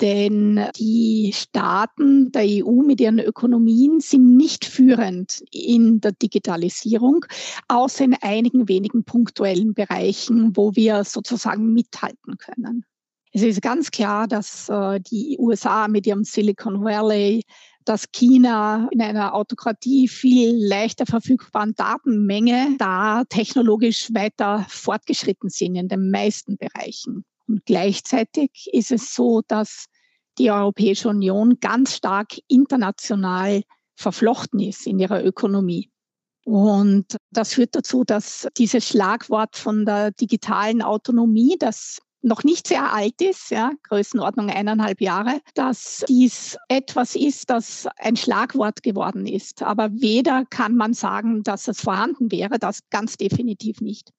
Denn 0.00 0.60
die 0.78 1.32
Staaten 1.34 2.32
der 2.32 2.44
EU 2.44 2.82
mit 2.82 3.00
ihren 3.00 3.18
Ökonomien 3.18 4.00
sind 4.00 4.36
nicht 4.36 4.64
führend 4.64 5.42
in 5.50 6.00
der 6.00 6.12
Digitalisierung, 6.12 7.26
außer 7.68 8.04
in 8.04 8.14
einigen 8.22 8.68
wenigen 8.68 9.04
punktuellen 9.04 9.74
Bereichen, 9.74 10.56
wo 10.56 10.74
wir 10.74 11.04
sozusagen 11.04 11.74
mithalten 11.74 12.38
können. 12.38 12.86
Es 13.32 13.42
ist 13.42 13.62
ganz 13.62 13.90
klar, 13.90 14.26
dass 14.26 14.68
äh, 14.68 15.00
die 15.00 15.36
USA 15.38 15.86
mit 15.86 16.06
ihrem 16.06 16.24
Silicon 16.24 16.82
Valley, 16.82 17.44
dass 17.84 18.10
China 18.10 18.88
in 18.90 19.00
einer 19.00 19.34
Autokratie 19.34 20.08
viel 20.08 20.54
leichter 20.56 21.06
verfügbaren 21.06 21.74
Datenmenge 21.74 22.76
da 22.78 23.24
technologisch 23.28 24.12
weiter 24.12 24.66
fortgeschritten 24.68 25.48
sind 25.48 25.76
in 25.76 25.88
den 25.88 26.10
meisten 26.10 26.56
Bereichen. 26.56 27.24
Und 27.46 27.64
gleichzeitig 27.66 28.68
ist 28.72 28.90
es 28.90 29.14
so, 29.14 29.42
dass 29.46 29.86
die 30.38 30.50
Europäische 30.50 31.08
Union 31.08 31.58
ganz 31.60 31.96
stark 31.96 32.36
international 32.48 33.62
verflochten 33.94 34.60
ist 34.60 34.86
in 34.86 34.98
ihrer 34.98 35.24
Ökonomie. 35.24 35.90
Und 36.44 37.16
das 37.30 37.54
führt 37.54 37.74
dazu, 37.74 38.02
dass 38.04 38.48
dieses 38.56 38.88
Schlagwort 38.88 39.56
von 39.56 39.84
der 39.84 40.10
digitalen 40.12 40.82
Autonomie, 40.82 41.56
das 41.58 42.00
noch 42.22 42.44
nicht 42.44 42.66
sehr 42.66 42.92
alt 42.92 43.20
ist, 43.20 43.50
ja, 43.50 43.72
Größenordnung 43.88 44.50
eineinhalb 44.50 45.00
Jahre, 45.00 45.40
dass 45.54 46.04
dies 46.08 46.56
etwas 46.68 47.16
ist, 47.16 47.50
das 47.50 47.88
ein 47.96 48.16
Schlagwort 48.16 48.82
geworden 48.82 49.26
ist. 49.26 49.62
Aber 49.62 49.90
weder 49.92 50.44
kann 50.50 50.76
man 50.76 50.92
sagen, 50.92 51.42
dass 51.42 51.68
es 51.68 51.80
vorhanden 51.80 52.30
wäre, 52.30 52.58
das 52.58 52.80
ganz 52.90 53.16
definitiv 53.16 53.80
nicht. 53.80 54.10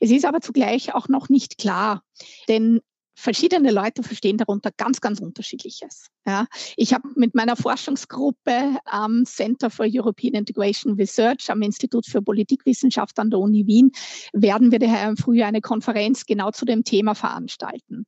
Es 0.00 0.10
ist 0.10 0.24
aber 0.24 0.40
zugleich 0.40 0.94
auch 0.94 1.08
noch 1.08 1.28
nicht 1.28 1.58
klar, 1.58 2.02
denn 2.48 2.80
verschiedene 3.20 3.70
Leute 3.70 4.02
verstehen 4.02 4.38
darunter 4.38 4.70
ganz, 4.76 5.00
ganz 5.00 5.20
unterschiedliches. 5.20 6.06
Ja, 6.26 6.46
ich 6.76 6.94
habe 6.94 7.08
mit 7.14 7.34
meiner 7.34 7.56
Forschungsgruppe 7.56 8.78
am 8.84 9.24
Center 9.26 9.70
for 9.70 9.86
European 9.88 10.34
Integration 10.34 10.94
Research 10.94 11.50
am 11.50 11.62
Institut 11.62 12.06
für 12.06 12.22
Politikwissenschaft 12.22 13.18
an 13.18 13.30
der 13.30 13.38
Uni 13.38 13.66
Wien, 13.66 13.92
werden 14.32 14.72
wir 14.72 14.78
daher 14.78 15.08
im 15.08 15.16
Frühjahr 15.16 15.48
eine 15.48 15.60
Konferenz 15.60 16.24
genau 16.24 16.50
zu 16.50 16.64
dem 16.64 16.82
Thema 16.82 17.14
veranstalten. 17.14 18.06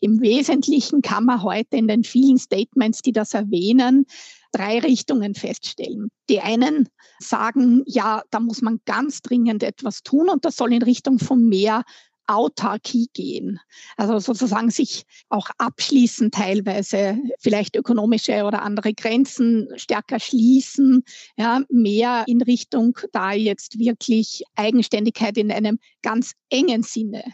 Im 0.00 0.20
Wesentlichen 0.20 1.02
kann 1.02 1.24
man 1.24 1.42
heute 1.42 1.76
in 1.76 1.88
den 1.88 2.04
vielen 2.04 2.38
Statements, 2.38 3.02
die 3.02 3.12
das 3.12 3.34
erwähnen, 3.34 4.06
drei 4.52 4.78
Richtungen 4.78 5.34
feststellen. 5.34 6.10
Die 6.28 6.40
einen 6.40 6.88
sagen, 7.18 7.82
ja, 7.86 8.22
da 8.30 8.40
muss 8.40 8.62
man 8.62 8.80
ganz 8.84 9.22
dringend 9.22 9.62
etwas 9.62 10.02
tun 10.02 10.28
und 10.28 10.44
das 10.44 10.56
soll 10.56 10.72
in 10.72 10.82
Richtung 10.82 11.18
von 11.18 11.46
mehr 11.46 11.82
Autarkie 12.26 13.08
gehen. 13.12 13.60
Also 13.96 14.18
sozusagen 14.18 14.70
sich 14.70 15.04
auch 15.28 15.48
abschließen 15.58 16.30
teilweise, 16.30 17.18
vielleicht 17.38 17.76
ökonomische 17.76 18.44
oder 18.44 18.62
andere 18.62 18.94
Grenzen 18.94 19.68
stärker 19.76 20.20
schließen, 20.20 21.04
ja, 21.36 21.62
mehr 21.70 22.24
in 22.26 22.42
Richtung 22.42 22.98
da 23.12 23.32
jetzt 23.32 23.78
wirklich 23.78 24.42
Eigenständigkeit 24.54 25.36
in 25.36 25.52
einem 25.52 25.78
ganz 26.02 26.32
engen 26.50 26.82
Sinne. 26.82 27.24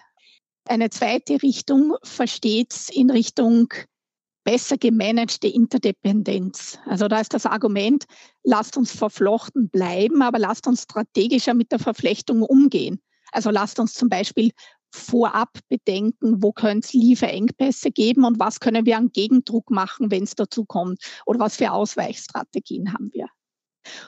Eine 0.66 0.90
zweite 0.90 1.42
Richtung 1.42 1.96
versteht 2.02 2.88
in 2.92 3.10
Richtung 3.10 3.72
besser 4.44 4.76
gemanagte 4.76 5.48
Interdependenz. 5.48 6.78
Also 6.86 7.08
da 7.08 7.20
ist 7.20 7.34
das 7.34 7.46
Argument, 7.46 8.04
lasst 8.42 8.76
uns 8.76 8.92
verflochten 8.92 9.68
bleiben, 9.68 10.22
aber 10.22 10.38
lasst 10.38 10.66
uns 10.66 10.82
strategischer 10.82 11.54
mit 11.54 11.72
der 11.72 11.78
Verflechtung 11.78 12.42
umgehen. 12.42 13.00
Also 13.32 13.50
lasst 13.50 13.78
uns 13.78 13.94
zum 13.94 14.08
Beispiel 14.08 14.50
vorab 14.92 15.58
bedenken, 15.68 16.42
wo 16.42 16.52
könnte 16.52 16.86
es 16.86 16.92
Lieferengpässe 16.92 17.90
geben 17.90 18.24
und 18.24 18.38
was 18.38 18.60
können 18.60 18.86
wir 18.86 18.96
an 18.96 19.10
Gegendruck 19.12 19.70
machen, 19.70 20.10
wenn 20.10 20.24
es 20.24 20.34
dazu 20.34 20.64
kommt 20.64 21.02
oder 21.26 21.40
was 21.40 21.56
für 21.56 21.72
Ausweichstrategien 21.72 22.92
haben 22.92 23.10
wir. 23.12 23.26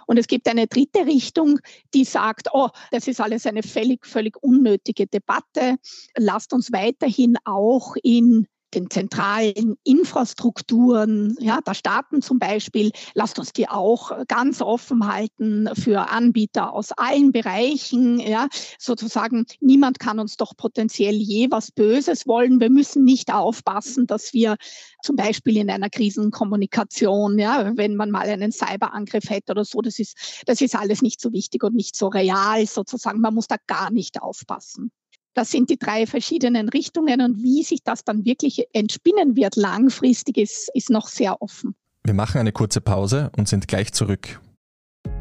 Und 0.07 0.19
es 0.19 0.27
gibt 0.27 0.49
eine 0.49 0.67
dritte 0.67 1.07
Richtung, 1.07 1.59
die 1.95 2.05
sagt, 2.05 2.49
oh, 2.53 2.69
das 2.91 3.09
ist 3.09 3.21
alles 3.21 3.47
eine 3.47 3.63
völlig, 3.63 4.07
völlig 4.07 4.41
unnötige 4.43 5.07
Debatte. 5.07 5.77
Lasst 6.17 6.53
uns 6.53 6.73
weiterhin 6.73 7.37
auch 7.45 7.97
in 8.03 8.47
den 8.75 8.91
zentralen 8.91 9.77
Infrastrukturen 9.85 11.37
ja, 11.41 11.61
der 11.61 11.75
Staaten 11.75 12.23
zum 12.23 12.39
Beispiel, 12.39 12.91
lasst 13.15 13.39
uns 13.39 13.53
die 13.53 13.69
auch 13.69 14.13
ganz 14.27 14.61
offen 14.61 15.07
halten 15.13 15.69
für 15.75 16.11
Anbieter 16.11 16.73
aus 16.73 16.93
allen 16.93 17.33
Bereichen. 17.33 18.19
Ja, 18.21 18.49
sozusagen, 18.79 19.47
niemand 19.61 19.99
kann 19.99 20.19
uns 20.19 20.37
doch 20.37 20.57
potenziell 20.57 21.15
je 21.15 21.51
was 21.51 21.71
Böses 21.71 22.27
wollen. 22.27 22.61
Wir 22.61 22.71
müssen 22.71 23.05
nicht 23.05 23.33
aufpassen, 23.33 24.07
dass 24.07 24.33
wir 24.33 24.57
zum 25.03 25.17
Beispiel 25.17 25.57
in 25.59 25.71
einer 25.71 25.91
Krisenkommunikation, 25.91 27.39
ja, 27.39 27.73
wenn 27.77 27.97
man 27.97 28.11
mal 28.11 28.29
einen 28.29 28.53
Cyberangriff 28.53 29.29
hätte 29.29 29.53
oder 29.53 29.65
so, 29.65 29.81
das 29.81 29.99
ist, 29.99 30.43
das 30.47 30.61
ist 30.61 30.75
alles 30.75 31.03
nicht 31.03 31.21
so 31.21 31.33
wichtig 31.33 31.63
und 31.63 31.75
nicht 31.75 31.97
so 31.97 32.09
real 32.09 32.67
sozusagen. 32.67 33.21
Man 33.21 33.35
muss 33.35 33.47
da 33.47 33.57
gar 33.67 33.91
nicht 33.91 34.21
aufpassen. 34.23 34.91
Das 35.35 35.51
sind 35.51 35.69
die 35.69 35.79
drei 35.79 36.07
verschiedenen 36.07 36.69
Richtungen 36.69 37.21
und 37.21 37.43
wie 37.43 37.65
sich 37.65 37.83
das 37.83 38.05
dann 38.05 38.25
wirklich 38.25 38.67
entspinnen 38.73 39.35
wird 39.35 39.57
langfristig 39.57 40.39
ist, 40.39 40.71
ist 40.75 40.91
noch 40.91 41.09
sehr 41.09 41.43
offen. 41.43 41.75
Wir 42.05 42.15
machen 42.15 42.39
eine 42.39 42.53
kurze 42.53 42.81
Pause 42.81 43.31
und 43.37 43.49
sind 43.49 43.67
gleich 43.67 43.93
zurück. 43.93 44.41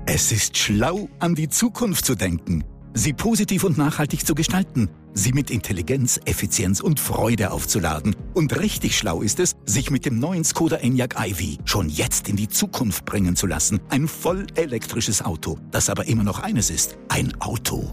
Es 0.05 0.31
ist 0.31 0.57
schlau, 0.57 1.09
an 1.19 1.33
die 1.33 1.49
Zukunft 1.49 2.05
zu 2.05 2.15
denken. 2.15 2.63
sie 2.93 3.13
positiv 3.13 3.63
und 3.63 3.75
nachhaltig 3.75 4.23
zu 4.23 4.35
gestalten, 4.35 4.87
sie 5.15 5.33
mit 5.33 5.49
Intelligenz, 5.49 6.19
Effizienz 6.25 6.79
und 6.79 6.99
Freude 6.99 7.49
aufzuladen. 7.49 8.15
Und 8.35 8.59
richtig 8.59 8.95
schlau 8.95 9.23
ist 9.23 9.39
es, 9.39 9.55
sich 9.65 9.89
mit 9.89 10.05
dem 10.05 10.19
neuen 10.19 10.43
Skoda 10.43 10.75
Enyaq 10.75 11.15
iV 11.19 11.57
schon 11.65 11.89
jetzt 11.89 12.29
in 12.29 12.35
die 12.35 12.49
Zukunft 12.49 13.05
bringen 13.05 13.35
zu 13.35 13.47
lassen. 13.47 13.79
Ein 13.89 14.07
voll 14.07 14.45
elektrisches 14.53 15.23
Auto, 15.23 15.57
das 15.71 15.89
aber 15.89 16.05
immer 16.05 16.23
noch 16.23 16.39
eines 16.39 16.69
ist, 16.69 16.97
ein 17.09 17.33
Auto. 17.41 17.91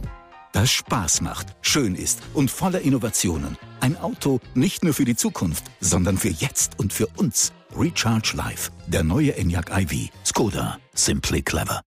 Das 0.53 0.69
Spaß 0.73 1.21
macht, 1.21 1.55
schön 1.63 1.95
ist 1.95 2.21
und 2.35 2.51
voller 2.51 2.81
Innovationen. 2.81 3.57
Ein 3.79 3.97
Auto 3.97 4.41
nicht 4.55 4.83
nur 4.83 4.95
für 4.95 5.05
die 5.05 5.15
Zukunft, 5.15 5.65
sondern 5.81 6.17
für 6.17 6.29
jetzt 6.29 6.77
und 6.77 6.93
für 6.93 7.07
uns. 7.17 7.53
Recharge 7.77 8.33
Life, 8.35 8.73
der 8.89 9.05
neue 9.05 9.37
Enyaq 9.37 9.71
iV. 9.71 10.11
Skoda, 10.25 10.79
simply 10.93 11.43
clever. 11.43 11.83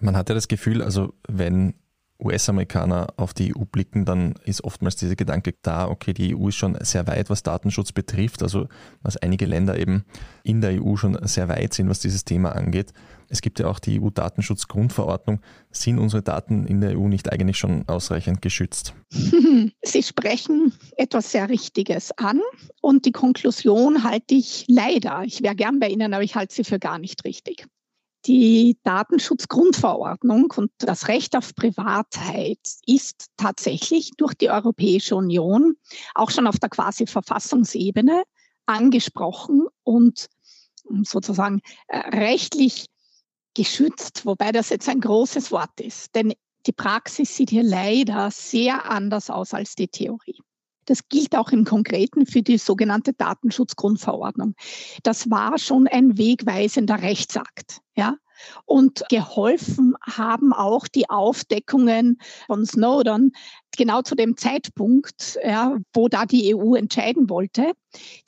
Man 0.00 0.16
hat 0.16 0.30
ja 0.30 0.34
das 0.34 0.48
Gefühl, 0.48 0.80
also 0.80 1.12
wenn 1.28 1.74
US-Amerikaner 2.18 3.08
auf 3.18 3.34
die 3.34 3.54
EU 3.54 3.64
blicken, 3.70 4.06
dann 4.06 4.36
ist 4.44 4.64
oftmals 4.64 4.96
dieser 4.96 5.14
Gedanke 5.14 5.54
da, 5.60 5.86
okay, 5.86 6.14
die 6.14 6.34
EU 6.34 6.48
ist 6.48 6.56
schon 6.56 6.78
sehr 6.80 7.06
weit, 7.06 7.28
was 7.28 7.42
Datenschutz 7.42 7.92
betrifft, 7.92 8.42
also 8.42 8.68
was 9.02 9.18
einige 9.18 9.44
Länder 9.44 9.78
eben 9.78 10.06
in 10.42 10.62
der 10.62 10.82
EU 10.82 10.96
schon 10.96 11.18
sehr 11.26 11.48
weit 11.48 11.74
sind, 11.74 11.90
was 11.90 12.00
dieses 12.00 12.24
Thema 12.24 12.52
angeht. 12.52 12.94
Es 13.28 13.42
gibt 13.42 13.58
ja 13.58 13.68
auch 13.68 13.78
die 13.78 14.00
EU-Datenschutzgrundverordnung. 14.00 15.40
Sind 15.70 15.98
unsere 15.98 16.22
Daten 16.22 16.66
in 16.66 16.80
der 16.80 16.98
EU 16.98 17.08
nicht 17.08 17.30
eigentlich 17.30 17.58
schon 17.58 17.86
ausreichend 17.88 18.42
geschützt? 18.42 18.94
Sie 19.82 20.02
sprechen 20.02 20.72
etwas 20.96 21.32
sehr 21.32 21.48
Richtiges 21.48 22.12
an 22.16 22.40
und 22.80 23.04
die 23.04 23.12
Konklusion 23.12 24.02
halte 24.02 24.34
ich 24.34 24.64
leider, 24.68 25.22
ich 25.24 25.42
wäre 25.42 25.54
gern 25.54 25.78
bei 25.78 25.88
Ihnen, 25.88 26.14
aber 26.14 26.24
ich 26.24 26.36
halte 26.36 26.54
sie 26.54 26.64
für 26.64 26.78
gar 26.78 26.98
nicht 26.98 27.24
richtig. 27.24 27.66
Die 28.26 28.78
Datenschutzgrundverordnung 28.82 30.52
und 30.56 30.72
das 30.78 31.08
Recht 31.08 31.36
auf 31.36 31.54
Privatheit 31.54 32.58
ist 32.84 33.26
tatsächlich 33.36 34.10
durch 34.16 34.34
die 34.34 34.50
Europäische 34.50 35.14
Union 35.14 35.76
auch 36.14 36.30
schon 36.30 36.46
auf 36.46 36.58
der 36.58 36.68
quasi 36.68 37.06
Verfassungsebene 37.06 38.24
angesprochen 38.66 39.66
und 39.84 40.28
sozusagen 41.04 41.60
äh, 41.86 41.98
rechtlich 41.98 42.86
geschützt, 43.54 44.24
wobei 44.26 44.52
das 44.52 44.68
jetzt 44.70 44.88
ein 44.88 45.00
großes 45.00 45.50
Wort 45.52 45.80
ist. 45.80 46.14
Denn 46.14 46.32
die 46.66 46.72
Praxis 46.72 47.34
sieht 47.34 47.50
hier 47.50 47.62
leider 47.62 48.30
sehr 48.30 48.90
anders 48.90 49.30
aus 49.30 49.54
als 49.54 49.74
die 49.74 49.88
Theorie. 49.88 50.38
Das 50.88 51.06
gilt 51.08 51.36
auch 51.36 51.50
im 51.50 51.64
Konkreten 51.64 52.24
für 52.24 52.42
die 52.42 52.56
sogenannte 52.56 53.12
Datenschutzgrundverordnung. 53.12 54.54
Das 55.02 55.30
war 55.30 55.58
schon 55.58 55.86
ein 55.86 56.16
wegweisender 56.16 57.02
Rechtsakt. 57.02 57.80
Ja? 57.94 58.16
Und 58.64 59.04
geholfen 59.10 59.96
haben 60.02 60.54
auch 60.54 60.88
die 60.88 61.10
Aufdeckungen 61.10 62.18
von 62.46 62.64
Snowden 62.64 63.32
genau 63.76 64.00
zu 64.02 64.14
dem 64.14 64.36
Zeitpunkt, 64.36 65.38
ja, 65.44 65.76
wo 65.92 66.08
da 66.08 66.24
die 66.24 66.54
EU 66.54 66.74
entscheiden 66.74 67.28
wollte. 67.28 67.72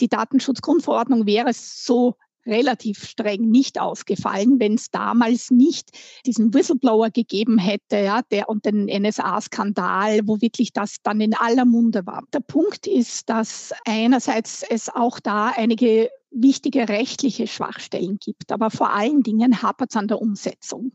Die 0.00 0.08
Datenschutzgrundverordnung 0.08 1.26
wäre 1.26 1.52
so 1.54 2.16
relativ 2.46 3.04
streng 3.04 3.50
nicht 3.50 3.80
ausgefallen, 3.80 4.58
wenn 4.58 4.74
es 4.74 4.90
damals 4.90 5.50
nicht 5.50 5.90
diesen 6.26 6.52
Whistleblower 6.54 7.10
gegeben 7.10 7.58
hätte, 7.58 7.98
ja, 7.98 8.22
der 8.30 8.48
und 8.48 8.64
den 8.64 8.86
NSA-Skandal, 8.86 10.20
wo 10.26 10.40
wirklich 10.40 10.72
das 10.72 10.96
dann 11.02 11.20
in 11.20 11.34
aller 11.34 11.64
Munde 11.64 12.06
war. 12.06 12.24
Der 12.32 12.40
Punkt 12.40 12.86
ist, 12.86 13.28
dass 13.28 13.72
einerseits 13.84 14.62
es 14.62 14.88
auch 14.88 15.20
da 15.20 15.52
einige 15.56 16.10
wichtige 16.30 16.88
rechtliche 16.88 17.46
Schwachstellen 17.46 18.18
gibt, 18.18 18.52
aber 18.52 18.70
vor 18.70 18.90
allen 18.90 19.22
Dingen 19.22 19.62
hapert 19.62 19.90
es 19.90 19.96
an 19.96 20.08
der 20.08 20.20
Umsetzung. 20.20 20.92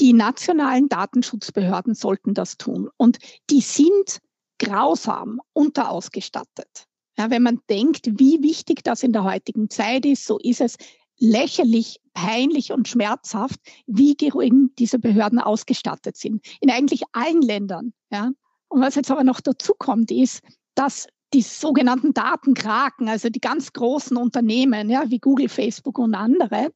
Die 0.00 0.12
nationalen 0.12 0.88
Datenschutzbehörden 0.88 1.94
sollten 1.94 2.34
das 2.34 2.56
tun 2.56 2.88
und 2.96 3.18
die 3.50 3.60
sind 3.60 4.18
grausam 4.58 5.40
unterausgestattet. 5.52 6.86
Ja, 7.16 7.30
wenn 7.30 7.42
man 7.42 7.60
denkt, 7.70 8.18
wie 8.18 8.42
wichtig 8.42 8.82
das 8.82 9.02
in 9.02 9.12
der 9.12 9.24
heutigen 9.24 9.70
Zeit 9.70 10.04
ist, 10.04 10.26
so 10.26 10.38
ist 10.38 10.60
es 10.60 10.76
lächerlich, 11.18 12.00
peinlich 12.12 12.72
und 12.72 12.88
schmerzhaft, 12.88 13.60
wie 13.86 14.14
gering 14.14 14.70
diese 14.78 14.98
Behörden 14.98 15.38
ausgestattet 15.38 16.16
sind. 16.16 16.44
In 16.60 16.70
eigentlich 16.70 17.02
allen 17.12 17.42
Ländern. 17.42 17.92
Ja. 18.10 18.32
Und 18.68 18.80
was 18.80 18.96
jetzt 18.96 19.10
aber 19.10 19.24
noch 19.24 19.40
dazu 19.40 19.74
kommt, 19.78 20.10
ist, 20.10 20.40
dass 20.74 21.06
die 21.32 21.42
sogenannten 21.42 22.14
Datenkraken, 22.14 23.08
also 23.08 23.28
die 23.28 23.40
ganz 23.40 23.72
großen 23.72 24.16
Unternehmen, 24.16 24.90
ja, 24.90 25.10
wie 25.10 25.18
Google, 25.18 25.48
Facebook 25.48 25.98
und 25.98 26.14
andere, 26.14 26.72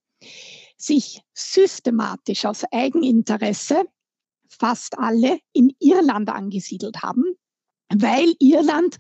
sich 0.77 1.21
systematisch 1.35 2.45
aus 2.45 2.65
Eigeninteresse 2.71 3.85
fast 4.49 4.99
alle 4.99 5.39
in 5.53 5.73
Irland 5.79 6.29
angesiedelt 6.29 7.03
haben, 7.03 7.25
weil 7.95 8.35
Irland 8.39 8.97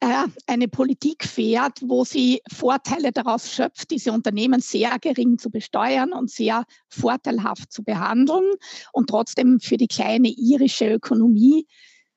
äh, 0.00 0.24
eine 0.46 0.68
Politik 0.68 1.24
fährt, 1.24 1.80
wo 1.82 2.04
sie 2.04 2.40
Vorteile 2.50 3.12
daraus 3.12 3.52
schöpft, 3.52 3.90
diese 3.90 4.12
Unternehmen 4.12 4.60
sehr 4.60 4.98
gering 4.98 5.38
zu 5.38 5.50
besteuern 5.50 6.12
und 6.12 6.30
sehr 6.30 6.64
vorteilhaft 6.88 7.72
zu 7.72 7.82
behandeln. 7.82 8.50
Und 8.92 9.10
trotzdem 9.10 9.60
für 9.60 9.76
die 9.76 9.88
kleine 9.88 10.28
irische 10.28 10.90
Ökonomie 10.90 11.66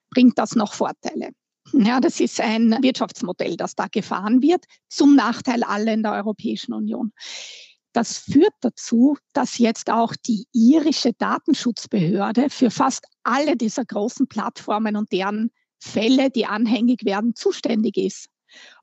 bringt 0.10 0.38
das 0.38 0.56
noch 0.56 0.74
Vorteile. 0.74 1.32
Ja, 1.74 2.00
das 2.00 2.20
ist 2.20 2.40
ein 2.40 2.78
Wirtschaftsmodell, 2.82 3.58
das 3.58 3.76
da 3.76 3.88
gefahren 3.88 4.42
wird, 4.42 4.66
zum 4.90 5.16
Nachteil 5.16 5.64
aller 5.64 5.94
in 5.94 6.04
der 6.04 6.14
Europäischen 6.14 6.74
Union. 6.74 7.12
Das 7.94 8.18
führt 8.18 8.54
dazu, 8.62 9.18
dass 9.34 9.58
jetzt 9.58 9.90
auch 9.92 10.16
die 10.16 10.46
irische 10.52 11.14
Datenschutzbehörde 11.14 12.50
für 12.50 12.72
fast 12.72 13.06
alle 13.24 13.56
dieser 13.56 13.86
großen 13.86 14.28
Plattformen 14.28 14.96
und 14.96 15.12
deren 15.12 15.52
Fälle, 15.84 16.30
die 16.30 16.46
anhängig 16.46 17.06
werden, 17.06 17.36
zuständig 17.36 17.98
ist. 17.98 18.28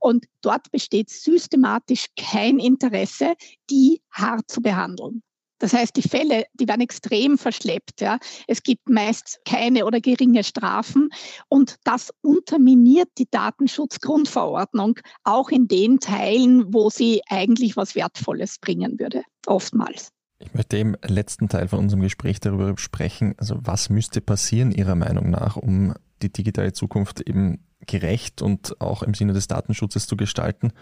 Und 0.00 0.26
dort 0.42 0.70
besteht 0.70 1.10
systematisch 1.10 2.06
kein 2.16 2.58
Interesse, 2.58 3.34
die 3.70 4.02
hart 4.10 4.50
zu 4.50 4.60
behandeln. 4.60 5.22
Das 5.60 5.74
heißt, 5.74 5.94
die 5.94 6.02
Fälle, 6.02 6.46
die 6.54 6.66
werden 6.66 6.80
extrem 6.80 7.36
verschleppt. 7.36 8.00
Ja. 8.00 8.18
Es 8.48 8.62
gibt 8.62 8.88
meist 8.88 9.40
keine 9.44 9.84
oder 9.84 10.00
geringe 10.00 10.42
Strafen 10.42 11.10
und 11.48 11.76
das 11.84 12.12
unterminiert 12.22 13.10
die 13.18 13.28
Datenschutzgrundverordnung 13.30 14.98
auch 15.22 15.50
in 15.50 15.68
den 15.68 16.00
Teilen, 16.00 16.72
wo 16.72 16.88
sie 16.88 17.20
eigentlich 17.28 17.76
was 17.76 17.94
Wertvolles 17.94 18.58
bringen 18.58 18.98
würde, 18.98 19.22
oftmals. 19.46 20.08
Ich 20.38 20.54
möchte 20.54 20.78
im 20.78 20.96
letzten 21.06 21.50
Teil 21.50 21.68
von 21.68 21.80
unserem 21.80 22.00
Gespräch 22.00 22.40
darüber 22.40 22.72
sprechen, 22.78 23.34
also 23.36 23.58
was 23.60 23.90
müsste 23.90 24.22
passieren 24.22 24.72
Ihrer 24.72 24.94
Meinung 24.94 25.28
nach, 25.28 25.56
um 25.56 25.92
die 26.22 26.32
digitale 26.32 26.72
Zukunft 26.72 27.20
eben 27.20 27.64
gerecht 27.86 28.42
und 28.42 28.80
auch 28.80 29.02
im 29.02 29.14
Sinne 29.14 29.32
des 29.32 29.48
Datenschutzes 29.48 30.06
zu 30.06 30.16
gestalten. 30.16 30.72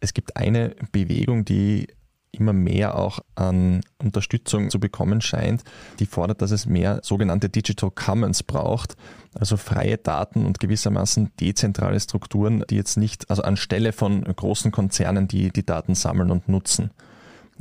Es 0.00 0.14
gibt 0.14 0.36
eine 0.36 0.76
Bewegung, 0.92 1.44
die 1.44 1.88
immer 2.30 2.52
mehr 2.52 2.98
auch 2.98 3.20
an 3.34 3.80
Unterstützung 3.98 4.70
zu 4.70 4.78
bekommen 4.78 5.20
scheint, 5.20 5.64
die 5.98 6.06
fordert, 6.06 6.42
dass 6.42 6.50
es 6.50 6.66
mehr 6.66 7.00
sogenannte 7.02 7.48
Digital 7.48 7.90
Commons 7.90 8.42
braucht, 8.42 8.96
also 9.34 9.56
freie 9.56 9.98
Daten 9.98 10.44
und 10.44 10.60
gewissermaßen 10.60 11.32
dezentrale 11.40 11.98
Strukturen, 11.98 12.64
die 12.68 12.76
jetzt 12.76 12.96
nicht, 12.96 13.30
also 13.30 13.42
anstelle 13.42 13.92
von 13.92 14.24
großen 14.24 14.70
Konzernen, 14.70 15.26
die 15.26 15.50
die 15.50 15.64
Daten 15.64 15.94
sammeln 15.94 16.30
und 16.30 16.48
nutzen. 16.48 16.90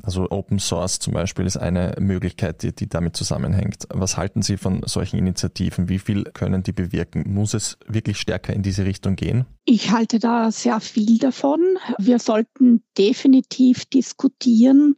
Also 0.03 0.29
Open 0.29 0.59
Source 0.59 0.99
zum 0.99 1.13
Beispiel 1.13 1.45
ist 1.45 1.57
eine 1.57 1.95
Möglichkeit, 1.99 2.63
die, 2.63 2.73
die 2.73 2.87
damit 2.87 3.15
zusammenhängt. 3.15 3.87
Was 3.89 4.17
halten 4.17 4.41
Sie 4.41 4.57
von 4.57 4.81
solchen 4.85 5.17
Initiativen? 5.17 5.89
Wie 5.89 5.99
viel 5.99 6.23
können 6.25 6.63
die 6.63 6.71
bewirken? 6.71 7.23
Muss 7.33 7.53
es 7.53 7.77
wirklich 7.87 8.17
stärker 8.17 8.53
in 8.53 8.63
diese 8.63 8.85
Richtung 8.85 9.15
gehen? 9.15 9.45
Ich 9.65 9.91
halte 9.91 10.19
da 10.19 10.51
sehr 10.51 10.79
viel 10.79 11.17
davon. 11.17 11.59
Wir 11.97 12.19
sollten 12.19 12.83
definitiv 12.97 13.85
diskutieren, 13.85 14.95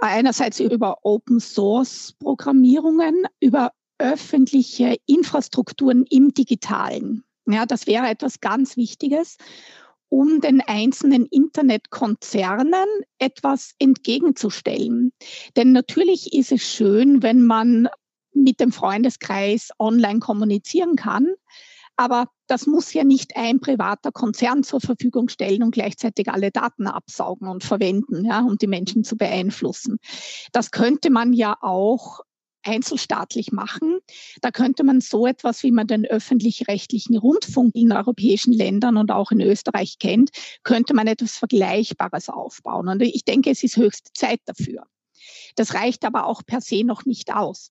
einerseits 0.00 0.60
über 0.60 0.98
Open 1.02 1.40
Source 1.40 2.14
Programmierungen, 2.20 3.26
über 3.40 3.72
öffentliche 3.98 4.96
Infrastrukturen 5.06 6.06
im 6.08 6.32
digitalen. 6.32 7.22
Ja, 7.46 7.66
das 7.66 7.86
wäre 7.86 8.08
etwas 8.08 8.40
ganz 8.40 8.76
Wichtiges 8.76 9.36
um 10.10 10.40
den 10.40 10.60
einzelnen 10.60 11.24
Internetkonzernen 11.24 12.86
etwas 13.18 13.72
entgegenzustellen. 13.78 15.12
Denn 15.56 15.72
natürlich 15.72 16.34
ist 16.34 16.52
es 16.52 16.62
schön, 16.62 17.22
wenn 17.22 17.42
man 17.42 17.88
mit 18.32 18.60
dem 18.60 18.72
Freundeskreis 18.72 19.70
online 19.78 20.18
kommunizieren 20.20 20.96
kann. 20.96 21.28
Aber 21.96 22.26
das 22.46 22.66
muss 22.66 22.92
ja 22.92 23.04
nicht 23.04 23.36
ein 23.36 23.60
privater 23.60 24.10
Konzern 24.10 24.62
zur 24.62 24.80
Verfügung 24.80 25.28
stellen 25.28 25.62
und 25.62 25.72
gleichzeitig 25.72 26.28
alle 26.28 26.50
Daten 26.50 26.86
absaugen 26.86 27.46
und 27.46 27.62
verwenden, 27.62 28.24
ja, 28.24 28.40
um 28.40 28.56
die 28.56 28.66
Menschen 28.66 29.04
zu 29.04 29.16
beeinflussen. 29.16 29.98
Das 30.52 30.70
könnte 30.70 31.10
man 31.10 31.32
ja 31.32 31.56
auch 31.60 32.20
einzelstaatlich 32.62 33.52
machen. 33.52 34.00
Da 34.40 34.50
könnte 34.50 34.84
man 34.84 35.00
so 35.00 35.26
etwas, 35.26 35.62
wie 35.62 35.72
man 35.72 35.86
den 35.86 36.04
öffentlich-rechtlichen 36.04 37.16
Rundfunk 37.16 37.74
in 37.74 37.92
europäischen 37.92 38.52
Ländern 38.52 38.96
und 38.96 39.10
auch 39.10 39.30
in 39.30 39.40
Österreich 39.40 39.98
kennt, 39.98 40.30
könnte 40.62 40.94
man 40.94 41.06
etwas 41.06 41.36
Vergleichbares 41.36 42.28
aufbauen. 42.28 42.88
Und 42.88 43.02
ich 43.02 43.24
denke, 43.24 43.50
es 43.50 43.62
ist 43.62 43.76
höchste 43.76 44.12
Zeit 44.14 44.40
dafür. 44.46 44.84
Das 45.56 45.74
reicht 45.74 46.04
aber 46.04 46.26
auch 46.26 46.42
per 46.44 46.60
se 46.60 46.84
noch 46.84 47.04
nicht 47.04 47.34
aus. 47.34 47.70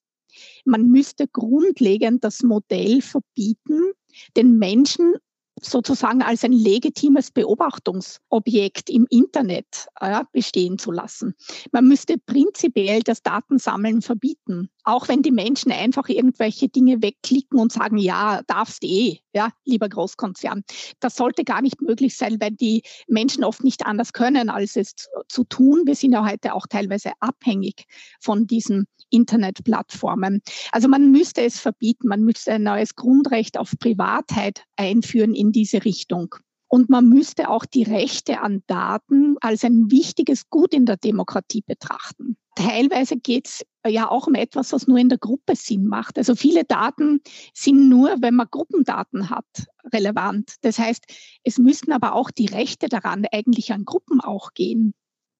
Man 0.66 0.88
müsste 0.90 1.28
grundlegend 1.28 2.24
das 2.24 2.44
Modell 2.44 3.02
verbieten, 3.02 3.92
den 4.38 4.58
Menschen 4.58 5.16
sozusagen 5.62 6.22
als 6.22 6.44
ein 6.44 6.52
legitimes 6.52 7.32
Beobachtungsobjekt 7.32 8.90
im 8.90 9.06
Internet 9.10 9.88
äh, 10.00 10.24
bestehen 10.32 10.78
zu 10.78 10.92
lassen. 10.92 11.36
Man 11.72 11.88
müsste 11.88 12.18
prinzipiell 12.18 13.02
das 13.02 13.22
Datensammeln 13.22 14.02
verbieten, 14.02 14.70
auch 14.84 15.08
wenn 15.08 15.22
die 15.22 15.32
Menschen 15.32 15.72
einfach 15.72 16.10
irgendwelche 16.10 16.70
Dinge 16.70 17.02
wegklicken 17.02 17.60
und 17.60 17.72
sagen, 17.72 17.98
ja, 17.98 18.42
darfst 18.48 18.84
eh, 18.84 19.20
ja, 19.34 19.50
lieber 19.66 19.90
Großkonzern. 19.90 20.64
Das 21.00 21.16
sollte 21.16 21.44
gar 21.44 21.62
nicht 21.62 21.82
möglich 21.82 22.16
sein, 22.16 22.38
weil 22.40 22.52
die 22.52 22.84
Menschen 23.08 23.44
oft 23.44 23.64
nicht 23.64 23.86
anders 23.86 24.14
können, 24.14 24.50
als 24.50 24.76
es 24.76 24.94
zu 25.28 25.44
tun. 25.44 25.84
Wir 25.86 25.96
sind 25.96 26.14
ja 26.14 26.28
heute 26.28 26.54
auch 26.54 26.68
teilweise 26.68 27.12
abhängig 27.20 27.86
von 28.20 28.48
diesen 28.48 28.88
Internetplattformen. 29.10 30.42
Also 30.72 30.88
man 30.88 31.12
müsste 31.12 31.42
es 31.42 31.60
verbieten, 31.60 32.08
man 32.08 32.24
müsste 32.24 32.54
ein 32.54 32.64
neues 32.64 32.96
Grundrecht 32.96 33.58
auf 33.58 33.74
Privatheit 33.80 34.64
einführen 34.76 35.36
in 35.36 35.52
diese 35.52 35.86
Richtung. 35.86 36.36
Und 36.68 36.90
man 36.90 37.10
müsste 37.10 37.50
auch 37.50 37.66
die 37.66 37.84
Rechte 37.84 38.42
an 38.42 38.62
Daten 38.68 39.38
als 39.42 39.64
ein 39.64 39.90
wichtiges 39.90 40.50
Gut 40.50 40.74
in 40.74 40.86
der 40.86 40.98
Demokratie 40.98 41.64
betrachten. 41.66 42.38
Teilweise 42.56 43.18
geht 43.18 43.48
es 43.48 43.66
ja 43.88 44.12
auch 44.12 44.28
um 44.28 44.36
etwas, 44.36 44.72
was 44.72 44.86
nur 44.86 44.98
in 44.98 45.10
der 45.10 45.18
Gruppe 45.18 45.56
Sinn 45.56 45.88
macht. 45.88 46.18
Also 46.18 46.36
viele 46.36 46.66
Daten 46.66 47.22
sind 47.56 47.90
nur, 47.90 48.18
wenn 48.20 48.36
man 48.36 48.48
Gruppendaten 48.52 49.30
hat, 49.30 49.46
relevant. 49.94 50.56
Das 50.62 50.78
heißt, 50.78 51.06
es 51.44 51.58
müssten 51.58 51.92
aber 51.92 52.14
auch 52.14 52.30
die 52.30 52.48
Rechte 52.48 52.88
daran 52.88 53.26
eigentlich 53.32 53.72
an 53.72 53.86
Gruppen 53.86 54.22
auch 54.22 54.54
gehen. 54.54 54.94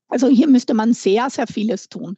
Also 0.10 0.28
hier 0.28 0.48
müsste 0.48 0.74
man 0.74 0.94
sehr, 0.94 1.30
sehr 1.30 1.48
vieles 1.48 1.88
tun. 1.88 2.18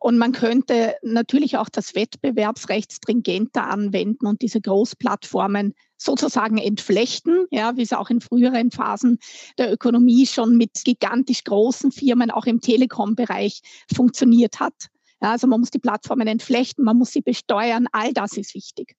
Und 0.00 0.18
man 0.18 0.32
könnte 0.32 0.94
natürlich 1.02 1.56
auch 1.56 1.70
das 1.70 1.94
Wettbewerbsrecht 1.94 2.92
stringenter 2.92 3.66
anwenden 3.68 4.26
und 4.26 4.42
diese 4.42 4.60
Großplattformen 4.60 5.74
sozusagen 5.96 6.58
entflechten, 6.58 7.46
ja, 7.50 7.76
wie 7.76 7.82
es 7.82 7.92
auch 7.92 8.10
in 8.10 8.20
früheren 8.20 8.70
Phasen 8.70 9.18
der 9.56 9.72
Ökonomie 9.72 10.26
schon 10.26 10.56
mit 10.56 10.84
gigantisch 10.84 11.44
großen 11.44 11.90
Firmen 11.90 12.30
auch 12.30 12.44
im 12.44 12.60
Telekom-Bereich 12.60 13.62
funktioniert 13.94 14.60
hat. 14.60 14.88
Ja, 15.22 15.30
also 15.30 15.46
man 15.46 15.60
muss 15.60 15.70
die 15.70 15.78
Plattformen 15.78 16.26
entflechten, 16.26 16.84
man 16.84 16.98
muss 16.98 17.12
sie 17.12 17.22
besteuern, 17.22 17.86
all 17.92 18.12
das 18.12 18.36
ist 18.36 18.54
wichtig. 18.54 18.96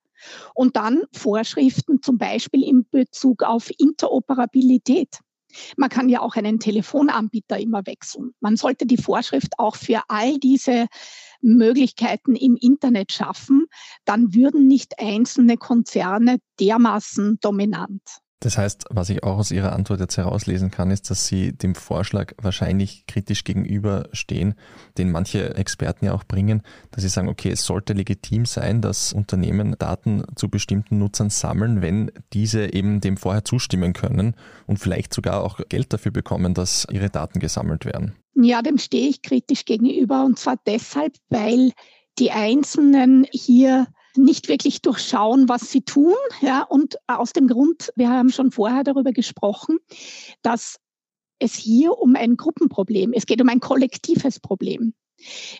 Und 0.55 0.77
dann 0.77 1.03
Vorschriften 1.11 2.01
zum 2.01 2.17
Beispiel 2.17 2.63
in 2.63 2.87
Bezug 2.89 3.43
auf 3.43 3.69
Interoperabilität. 3.77 5.19
Man 5.77 5.89
kann 5.89 6.09
ja 6.09 6.21
auch 6.21 6.35
einen 6.35 6.59
Telefonanbieter 6.59 7.59
immer 7.59 7.85
wechseln. 7.85 8.31
Man 8.39 8.55
sollte 8.55 8.85
die 8.85 8.97
Vorschrift 8.97 9.53
auch 9.57 9.75
für 9.75 10.01
all 10.07 10.37
diese 10.39 10.87
Möglichkeiten 11.41 12.35
im 12.35 12.55
Internet 12.55 13.11
schaffen, 13.11 13.65
dann 14.05 14.33
würden 14.33 14.67
nicht 14.67 14.99
einzelne 14.99 15.57
Konzerne 15.57 16.37
dermaßen 16.59 17.39
dominant. 17.41 18.01
Das 18.43 18.57
heißt, 18.57 18.87
was 18.89 19.09
ich 19.09 19.23
auch 19.23 19.37
aus 19.37 19.51
Ihrer 19.51 19.71
Antwort 19.71 20.01
jetzt 20.01 20.17
herauslesen 20.17 20.69
kann, 20.69 20.91
ist, 20.91 21.09
dass 21.09 21.27
Sie 21.27 21.53
dem 21.53 21.75
Vorschlag 21.75 22.33
wahrscheinlich 22.41 23.05
kritisch 23.07 23.45
gegenüberstehen, 23.45 24.55
den 24.97 25.11
manche 25.11 25.55
Experten 25.55 26.07
ja 26.07 26.13
auch 26.13 26.25
bringen, 26.25 26.61
dass 26.91 27.03
sie 27.03 27.09
sagen, 27.09 27.29
okay, 27.29 27.51
es 27.51 27.63
sollte 27.63 27.93
legitim 27.93 28.45
sein, 28.45 28.81
dass 28.81 29.13
Unternehmen 29.13 29.77
Daten 29.79 30.25
zu 30.35 30.49
bestimmten 30.49 30.97
Nutzern 30.97 31.29
sammeln, 31.29 31.81
wenn 31.81 32.11
diese 32.33 32.73
eben 32.73 32.99
dem 32.99 33.15
vorher 33.15 33.45
zustimmen 33.45 33.93
können 33.93 34.35
und 34.67 34.77
vielleicht 34.77 35.13
sogar 35.13 35.41
auch 35.41 35.61
Geld 35.69 35.93
dafür 35.93 36.11
bekommen, 36.11 36.53
dass 36.53 36.85
ihre 36.91 37.09
Daten 37.09 37.39
gesammelt 37.39 37.85
werden. 37.85 38.13
Ja, 38.35 38.61
dem 38.61 38.77
stehe 38.77 39.07
ich 39.07 39.21
kritisch 39.21 39.63
gegenüber 39.63 40.25
und 40.25 40.37
zwar 40.37 40.57
deshalb, 40.67 41.13
weil 41.29 41.71
die 42.19 42.31
Einzelnen 42.31 43.25
hier 43.31 43.87
nicht 44.15 44.47
wirklich 44.47 44.81
durchschauen, 44.81 45.49
was 45.49 45.71
sie 45.71 45.81
tun. 45.81 46.15
Ja, 46.41 46.63
und 46.63 46.97
aus 47.07 47.33
dem 47.33 47.47
Grund, 47.47 47.91
wir 47.95 48.09
haben 48.09 48.29
schon 48.29 48.51
vorher 48.51 48.83
darüber 48.83 49.11
gesprochen, 49.11 49.77
dass 50.41 50.79
es 51.39 51.55
hier 51.55 51.97
um 51.97 52.15
ein 52.15 52.37
Gruppenproblem, 52.37 53.13
es 53.13 53.25
geht 53.25 53.41
um 53.41 53.49
ein 53.49 53.59
kollektives 53.59 54.39
Problem. 54.39 54.93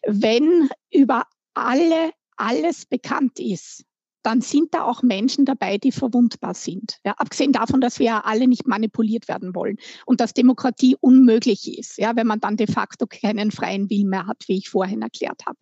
Wenn 0.05 0.69
über 0.91 1.23
alle 1.53 2.11
alles 2.35 2.85
bekannt 2.85 3.39
ist, 3.39 3.85
dann 4.23 4.41
sind 4.41 4.73
da 4.73 4.83
auch 4.83 5.03
Menschen 5.03 5.45
dabei, 5.45 5.77
die 5.77 5.91
verwundbar 5.91 6.53
sind. 6.53 6.97
Ja, 7.05 7.13
abgesehen 7.17 7.51
davon, 7.51 7.81
dass 7.81 7.99
wir 7.99 8.05
ja 8.05 8.19
alle 8.21 8.47
nicht 8.47 8.65
manipuliert 8.65 9.27
werden 9.27 9.53
wollen 9.53 9.77
und 10.05 10.21
dass 10.21 10.33
Demokratie 10.33 10.95
unmöglich 10.99 11.77
ist, 11.77 11.97
ja, 11.97 12.15
wenn 12.15 12.27
man 12.27 12.39
dann 12.39 12.55
de 12.55 12.67
facto 12.67 13.05
keinen 13.05 13.51
freien 13.51 13.89
Willen 13.89 14.09
mehr 14.09 14.25
hat, 14.25 14.45
wie 14.47 14.57
ich 14.57 14.69
vorhin 14.69 15.01
erklärt 15.01 15.45
habe. 15.45 15.57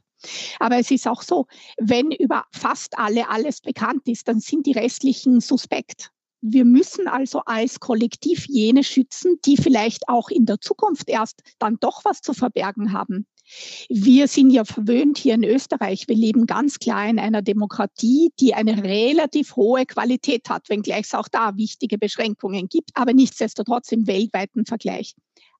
Aber 0.60 0.78
es 0.78 0.92
ist 0.92 1.08
auch 1.08 1.22
so, 1.22 1.48
wenn 1.78 2.12
über 2.12 2.46
fast 2.52 2.98
alle 2.98 3.30
alles 3.30 3.62
bekannt 3.62 4.08
ist, 4.08 4.28
dann 4.28 4.40
sind 4.40 4.66
die 4.66 4.74
restlichen 4.74 5.40
suspekt. 5.40 6.12
Wir 6.42 6.66
müssen 6.66 7.08
also 7.08 7.42
als 7.46 7.80
Kollektiv 7.80 8.48
jene 8.48 8.84
schützen, 8.84 9.38
die 9.46 9.58
vielleicht 9.58 10.10
auch 10.10 10.30
in 10.30 10.48
der 10.48 10.60
Zukunft 10.60 11.08
erst 11.08 11.44
dann 11.60 11.78
doch 11.80 12.04
was 12.04 12.22
zu 12.22 12.34
verbergen 12.34 12.94
haben. 12.94 13.28
Wir 13.90 14.28
sind 14.28 14.50
ja 14.50 14.66
verwöhnt 14.66 15.20
hier 15.20 15.36
in 15.36 15.44
Österreich. 15.44 16.08
Wir 16.08 16.16
leben 16.16 16.48
ganz 16.48 16.80
klar 16.80 17.08
in 17.08 17.20
einer 17.20 17.44
Demokratie, 17.44 18.32
die 18.40 18.56
eine 18.56 18.84
relativ 18.84 19.56
hohe 19.56 19.86
Qualität 19.86 20.50
hat, 20.50 20.70
wenngleich 20.70 21.06
es 21.06 21.14
auch 21.14 21.28
da 21.28 21.58
wichtige 21.58 22.00
Beschränkungen 22.00 22.70
gibt, 22.70 22.90
aber 22.96 23.14
nichtsdestotrotz 23.14 23.92
im 23.92 24.08
weltweiten 24.08 24.66
Vergleich. 24.66 25.14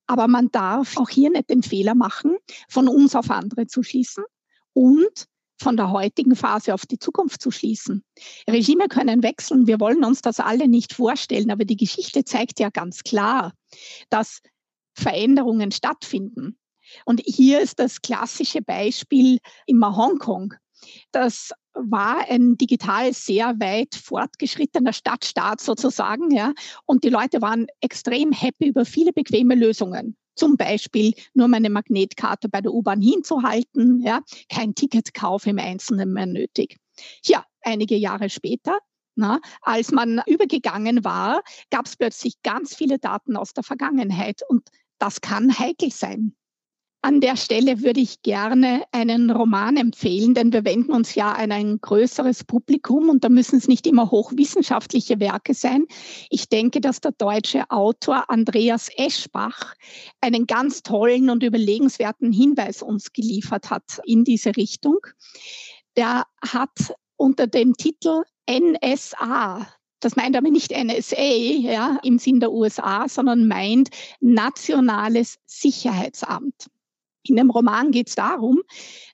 Aber 0.08 0.28
man 0.28 0.50
darf 0.52 0.97
auch 0.97 1.10
hier 1.10 1.30
nicht 1.30 1.50
den 1.50 1.62
Fehler 1.63 1.93
machen, 1.93 2.38
von 2.69 2.88
uns 2.88 3.15
auf 3.15 3.30
andere 3.30 3.67
zu 3.67 3.84
schließen 3.84 4.24
und 4.73 5.27
von 5.62 5.77
der 5.77 5.91
heutigen 5.91 6.36
Phase 6.36 6.73
auf 6.73 6.86
die 6.86 6.97
Zukunft 6.97 7.41
zu 7.41 7.51
schließen. 7.51 8.03
Regime 8.49 8.88
können 8.88 9.21
wechseln. 9.23 9.67
Wir 9.67 9.79
wollen 9.79 10.03
uns 10.03 10.21
das 10.21 10.39
alle 10.39 10.67
nicht 10.67 10.93
vorstellen, 10.93 11.51
aber 11.51 11.65
die 11.65 11.77
Geschichte 11.77 12.23
zeigt 12.23 12.60
ja 12.60 12.69
ganz 12.69 13.03
klar, 13.03 13.53
dass 14.10 14.41
Veränderungen 14.95 15.71
stattfinden. 15.71 16.57
Und 17.05 17.21
hier 17.25 17.62
ist 17.62 17.79
das 17.79 18.01
klassische 18.01 18.62
Beispiel 18.62 19.38
immer 19.65 19.95
Hongkong. 19.95 20.55
Das 21.12 21.51
war 21.73 22.29
ein 22.29 22.57
digital 22.57 23.13
sehr 23.13 23.60
weit 23.60 23.95
fortgeschrittener 23.95 24.93
Stadtstaat 24.93 25.62
sozusagen, 25.62 26.31
ja. 26.31 26.53
Und 26.86 27.03
die 27.03 27.10
Leute 27.10 27.41
waren 27.41 27.67
extrem 27.81 28.31
happy 28.31 28.67
über 28.67 28.84
viele 28.84 29.13
bequeme 29.13 29.55
Lösungen. 29.55 30.17
Zum 30.35 30.57
Beispiel 30.57 31.13
nur 31.33 31.47
meine 31.47 31.69
Magnetkarte 31.69 32.49
bei 32.49 32.61
der 32.61 32.73
U-Bahn 32.73 33.01
hinzuhalten, 33.01 34.01
ja, 34.01 34.21
kein 34.49 34.75
Ticketkauf 34.75 35.45
im 35.45 35.59
Einzelnen 35.59 36.13
mehr 36.13 36.25
nötig. 36.25 36.77
Ja, 37.25 37.45
einige 37.61 37.95
Jahre 37.95 38.29
später 38.29 38.79
na, 39.15 39.39
als 39.61 39.91
man 39.91 40.21
übergegangen 40.25 41.03
war, 41.03 41.43
gab 41.69 41.85
es 41.85 41.97
plötzlich 41.97 42.41
ganz 42.43 42.75
viele 42.75 42.97
Daten 42.97 43.35
aus 43.35 43.53
der 43.53 43.63
Vergangenheit 43.63 44.41
und 44.47 44.69
das 44.99 45.21
kann 45.21 45.57
heikel 45.57 45.91
sein. 45.91 46.35
An 47.03 47.19
der 47.19 47.35
Stelle 47.35 47.81
würde 47.81 47.99
ich 47.99 48.21
gerne 48.21 48.83
einen 48.91 49.31
Roman 49.31 49.75
empfehlen, 49.75 50.35
denn 50.35 50.53
wir 50.53 50.65
wenden 50.65 50.91
uns 50.91 51.15
ja 51.15 51.31
an 51.31 51.51
ein 51.51 51.81
größeres 51.81 52.43
Publikum 52.43 53.09
und 53.09 53.23
da 53.23 53.29
müssen 53.29 53.57
es 53.57 53.67
nicht 53.67 53.87
immer 53.87 54.11
hochwissenschaftliche 54.11 55.19
Werke 55.19 55.55
sein. 55.55 55.87
Ich 56.29 56.47
denke, 56.47 56.79
dass 56.79 57.01
der 57.01 57.13
deutsche 57.13 57.67
Autor 57.71 58.29
Andreas 58.29 58.89
Eschbach 58.97 59.73
einen 60.21 60.45
ganz 60.45 60.83
tollen 60.83 61.31
und 61.31 61.41
überlegenswerten 61.41 62.31
Hinweis 62.31 62.83
uns 62.83 63.11
geliefert 63.13 63.71
hat 63.71 63.99
in 64.05 64.23
diese 64.23 64.55
Richtung. 64.55 64.99
Der 65.97 66.25
hat 66.47 66.93
unter 67.17 67.47
dem 67.47 67.73
Titel 67.73 68.21
NSA, 68.47 69.67
das 70.01 70.15
meint 70.15 70.35
aber 70.35 70.51
nicht 70.51 70.71
NSA 70.71 71.19
ja, 71.19 71.99
im 72.03 72.19
Sinn 72.19 72.39
der 72.39 72.51
USA, 72.51 73.09
sondern 73.09 73.47
meint 73.47 73.89
Nationales 74.19 75.39
Sicherheitsamt. 75.47 76.67
In 77.23 77.36
dem 77.36 77.49
Roman 77.49 77.91
geht 77.91 78.10
es 78.10 78.15
darum, 78.15 78.62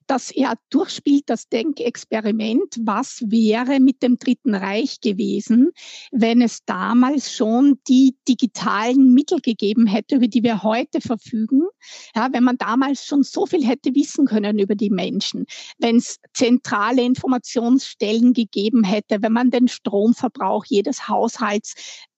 dass 0.07 0.31
er 0.31 0.53
durchspielt 0.69 1.23
das 1.27 1.49
Denkexperiment, 1.49 2.77
was 2.81 3.21
wäre 3.27 3.79
mit 3.79 4.01
dem 4.01 4.17
Dritten 4.17 4.55
Reich 4.55 5.01
gewesen, 5.01 5.71
wenn 6.11 6.41
es 6.41 6.63
damals 6.65 7.33
schon 7.33 7.79
die 7.87 8.15
digitalen 8.27 9.13
Mittel 9.13 9.41
gegeben 9.41 9.85
hätte, 9.85 10.15
über 10.15 10.27
die 10.27 10.43
wir 10.43 10.63
heute 10.63 11.01
verfügen. 11.01 11.63
Ja, 12.15 12.29
wenn 12.31 12.45
man 12.45 12.57
damals 12.57 13.05
schon 13.05 13.23
so 13.23 13.45
viel 13.45 13.65
hätte 13.65 13.93
wissen 13.93 14.25
können 14.25 14.59
über 14.59 14.75
die 14.75 14.89
Menschen, 14.89 15.45
wenn 15.77 15.97
es 15.97 16.19
zentrale 16.33 17.03
Informationsstellen 17.03 18.33
gegeben 18.33 18.83
hätte, 18.83 19.21
wenn 19.21 19.33
man 19.33 19.51
den 19.51 19.67
Stromverbrauch 19.67 20.65
jedes 20.65 21.09
Haushalts 21.09 21.75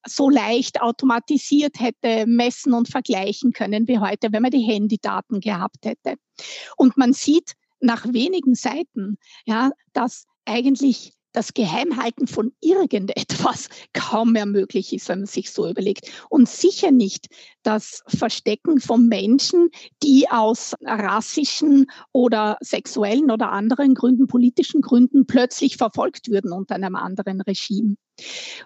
so 0.09 0.29
leicht 0.29 0.81
automatisiert 0.81 1.79
hätte 1.79 2.25
messen 2.27 2.73
und 2.73 2.89
vergleichen 2.89 3.53
können 3.53 3.87
wie 3.87 3.99
heute, 3.99 4.31
wenn 4.31 4.41
man 4.41 4.51
die 4.51 4.59
Handydaten 4.59 5.39
gehabt 5.39 5.85
hätte. 5.85 6.15
Und 6.77 6.97
man 6.97 7.13
sieht 7.13 7.53
nach 7.79 8.05
wenigen 8.11 8.55
Seiten, 8.55 9.17
ja, 9.45 9.71
dass 9.93 10.25
eigentlich 10.45 11.13
das 11.31 11.53
Geheimhalten 11.53 12.27
von 12.27 12.51
irgendetwas 12.59 13.69
kaum 13.93 14.31
mehr 14.33 14.45
möglich 14.45 14.93
ist, 14.93 15.09
wenn 15.09 15.19
man 15.19 15.27
sich 15.27 15.51
so 15.51 15.69
überlegt. 15.69 16.11
Und 16.29 16.49
sicher 16.49 16.91
nicht 16.91 17.27
das 17.63 18.03
Verstecken 18.07 18.79
von 18.79 19.07
Menschen, 19.07 19.69
die 20.01 20.29
aus 20.29 20.75
rassischen 20.83 21.85
oder 22.11 22.57
sexuellen 22.61 23.31
oder 23.31 23.51
anderen 23.51 23.93
Gründen, 23.93 24.27
politischen 24.27 24.81
Gründen 24.81 25.27
plötzlich 25.27 25.77
verfolgt 25.77 26.29
würden 26.29 26.51
unter 26.51 26.75
einem 26.75 26.95
anderen 26.95 27.41
Regime. 27.41 27.95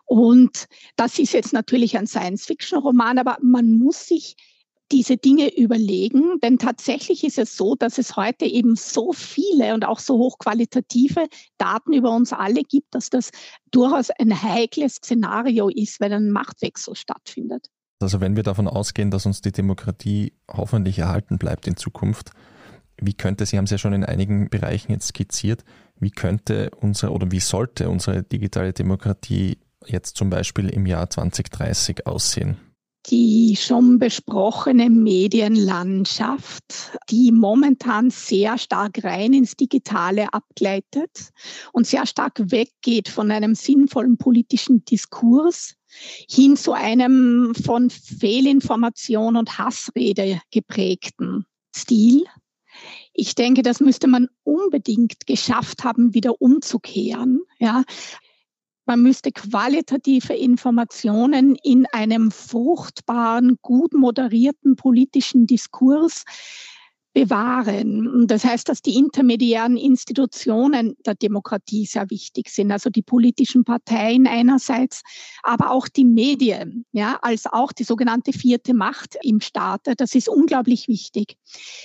Und 0.05 0.65
das 0.95 1.19
ist 1.19 1.33
jetzt 1.33 1.53
natürlich 1.53 1.97
ein 1.97 2.07
Science-Fiction-Roman, 2.07 3.19
aber 3.19 3.37
man 3.41 3.77
muss 3.77 4.07
sich 4.07 4.35
diese 4.91 5.17
Dinge 5.17 5.55
überlegen, 5.57 6.39
denn 6.43 6.59
tatsächlich 6.59 7.23
ist 7.23 7.39
es 7.39 7.57
so, 7.57 7.75
dass 7.75 7.97
es 7.97 8.15
heute 8.15 8.45
eben 8.45 8.75
so 8.75 9.11
viele 9.11 9.73
und 9.73 9.85
auch 9.85 9.99
so 9.99 10.17
hochqualitative 10.17 11.27
Daten 11.57 11.93
über 11.93 12.15
uns 12.15 12.31
alle 12.31 12.61
gibt, 12.61 12.93
dass 12.93 13.09
das 13.09 13.31
durchaus 13.71 14.11
ein 14.11 14.43
heikles 14.43 14.95
Szenario 14.95 15.69
ist, 15.69 15.99
wenn 15.99 16.13
ein 16.13 16.31
Machtwechsel 16.31 16.95
stattfindet. 16.95 17.69
Also 18.01 18.21
wenn 18.21 18.35
wir 18.35 18.43
davon 18.43 18.67
ausgehen, 18.67 19.09
dass 19.09 19.25
uns 19.25 19.41
die 19.41 19.51
Demokratie 19.51 20.33
hoffentlich 20.51 20.99
erhalten 20.99 21.39
bleibt 21.39 21.67
in 21.67 21.77
Zukunft, 21.77 22.31
wie 23.01 23.13
könnte, 23.13 23.45
Sie 23.45 23.57
haben 23.57 23.65
es 23.65 23.71
ja 23.71 23.77
schon 23.79 23.93
in 23.93 24.03
einigen 24.03 24.49
Bereichen 24.49 24.91
jetzt 24.91 25.07
skizziert, 25.07 25.63
wie 25.99 26.11
könnte 26.11 26.71
unsere 26.79 27.11
oder 27.11 27.31
wie 27.31 27.39
sollte 27.39 27.89
unsere 27.89 28.23
digitale 28.23 28.73
Demokratie 28.73 29.57
jetzt 29.85 30.17
zum 30.17 30.29
Beispiel 30.29 30.69
im 30.69 30.85
Jahr 30.85 31.09
2030 31.09 32.07
aussehen? 32.07 32.57
die 33.07 33.57
schon 33.59 33.99
besprochene 33.99 34.89
Medienlandschaft, 34.89 36.97
die 37.09 37.31
momentan 37.31 38.09
sehr 38.09 38.57
stark 38.57 39.03
rein 39.03 39.33
ins 39.33 39.55
Digitale 39.55 40.33
abgleitet 40.33 41.31
und 41.73 41.85
sehr 41.85 42.05
stark 42.05 42.51
weggeht 42.51 43.09
von 43.09 43.29
einem 43.29 43.55
sinnvollen 43.55 44.17
politischen 44.17 44.85
Diskurs 44.85 45.75
hin 46.29 46.55
zu 46.55 46.73
einem 46.73 47.53
von 47.55 47.89
Fehlinformation 47.89 49.35
und 49.35 49.57
Hassrede 49.57 50.41
geprägten 50.51 51.45
Stil. 51.75 52.23
Ich 53.13 53.35
denke, 53.35 53.61
das 53.61 53.79
müsste 53.79 54.07
man 54.07 54.27
unbedingt 54.43 55.25
geschafft 55.27 55.83
haben, 55.83 56.13
wieder 56.13 56.41
umzukehren. 56.41 57.41
Ja, 57.59 57.83
man 58.85 59.01
müsste 59.01 59.31
qualitative 59.31 60.33
Informationen 60.33 61.55
in 61.55 61.85
einem 61.91 62.31
fruchtbaren, 62.31 63.57
gut 63.61 63.93
moderierten 63.93 64.75
politischen 64.75 65.47
Diskurs 65.47 66.25
bewahren. 67.13 68.25
Das 68.27 68.43
heißt, 68.43 68.67
dass 68.67 68.81
die 68.81 68.95
intermediären 68.95 69.77
Institutionen 69.77 70.95
der 71.05 71.15
Demokratie 71.15 71.85
sehr 71.85 72.09
wichtig 72.09 72.49
sind, 72.49 72.71
also 72.71 72.89
die 72.89 73.03
politischen 73.03 73.63
Parteien 73.63 74.27
einerseits, 74.27 75.03
aber 75.43 75.71
auch 75.71 75.87
die 75.87 76.05
Medien, 76.05 76.85
ja, 76.91 77.19
als 77.21 77.45
auch 77.45 77.71
die 77.71 77.83
sogenannte 77.83 78.33
vierte 78.33 78.73
Macht 78.73 79.17
im 79.21 79.41
Staate. 79.41 79.95
Das 79.95 80.15
ist 80.15 80.27
unglaublich 80.27 80.87
wichtig. 80.87 81.37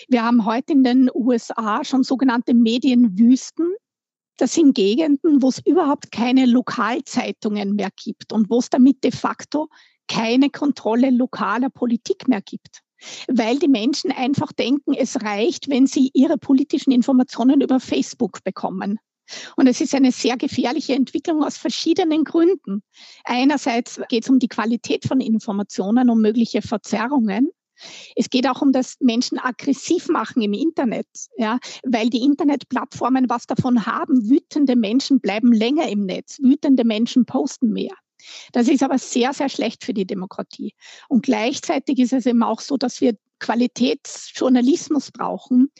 Wir 0.08 0.24
haben 0.24 0.46
heute 0.46 0.72
in 0.72 0.82
den 0.82 1.10
USA 1.14 1.84
schon 1.84 2.04
sogenannte 2.04 2.54
Medienwüsten. 2.54 3.66
Das 4.38 4.54
sind 4.54 4.74
Gegenden, 4.74 5.42
wo 5.42 5.48
es 5.48 5.58
überhaupt 5.66 6.10
keine 6.10 6.46
Lokalzeitungen 6.46 7.74
mehr 7.74 7.90
gibt 7.96 8.32
und 8.32 8.48
wo 8.48 8.60
es 8.60 8.70
damit 8.70 9.04
de 9.04 9.10
facto 9.10 9.68
keine 10.06 10.48
Kontrolle 10.48 11.10
lokaler 11.10 11.68
Politik 11.68 12.28
mehr 12.28 12.40
gibt. 12.40 12.82
Weil 13.28 13.58
die 13.58 13.68
Menschen 13.68 14.12
einfach 14.12 14.52
denken, 14.52 14.94
es 14.94 15.22
reicht, 15.22 15.68
wenn 15.68 15.86
sie 15.86 16.10
ihre 16.14 16.38
politischen 16.38 16.90
Informationen 16.90 17.60
über 17.60 17.80
Facebook 17.80 18.42
bekommen. 18.44 18.98
Und 19.56 19.66
es 19.66 19.80
ist 19.80 19.94
eine 19.94 20.12
sehr 20.12 20.36
gefährliche 20.36 20.94
Entwicklung 20.94 21.42
aus 21.44 21.58
verschiedenen 21.58 22.24
Gründen. 22.24 22.82
Einerseits 23.24 24.00
geht 24.08 24.24
es 24.24 24.30
um 24.30 24.38
die 24.38 24.48
Qualität 24.48 25.04
von 25.06 25.20
Informationen, 25.20 26.10
um 26.10 26.20
mögliche 26.20 26.62
Verzerrungen. 26.62 27.50
Es 28.16 28.30
geht 28.30 28.48
auch 28.48 28.60
um 28.62 28.72
das 28.72 28.96
Menschen 29.00 29.38
aggressiv 29.38 30.08
machen 30.08 30.42
im 30.42 30.52
Internet, 30.52 31.06
ja, 31.36 31.58
weil 31.84 32.10
die 32.10 32.24
Internetplattformen 32.24 33.28
was 33.28 33.46
davon 33.46 33.86
haben. 33.86 34.28
Wütende 34.28 34.74
Menschen 34.74 35.20
bleiben 35.20 35.52
länger 35.52 35.88
im 35.88 36.04
Netz. 36.04 36.38
Wütende 36.40 36.84
Menschen 36.84 37.24
posten 37.24 37.72
mehr. 37.72 37.94
Das 38.52 38.68
ist 38.68 38.82
aber 38.82 38.98
sehr, 38.98 39.32
sehr 39.32 39.48
schlecht 39.48 39.84
für 39.84 39.94
die 39.94 40.06
Demokratie. 40.06 40.74
Und 41.08 41.24
gleichzeitig 41.24 41.98
ist 41.98 42.12
es 42.12 42.26
eben 42.26 42.42
auch 42.42 42.60
so, 42.60 42.76
dass 42.76 43.00
wir 43.00 43.16
Qualitätsjournalismus 43.38 45.12
brauchen, 45.12 45.70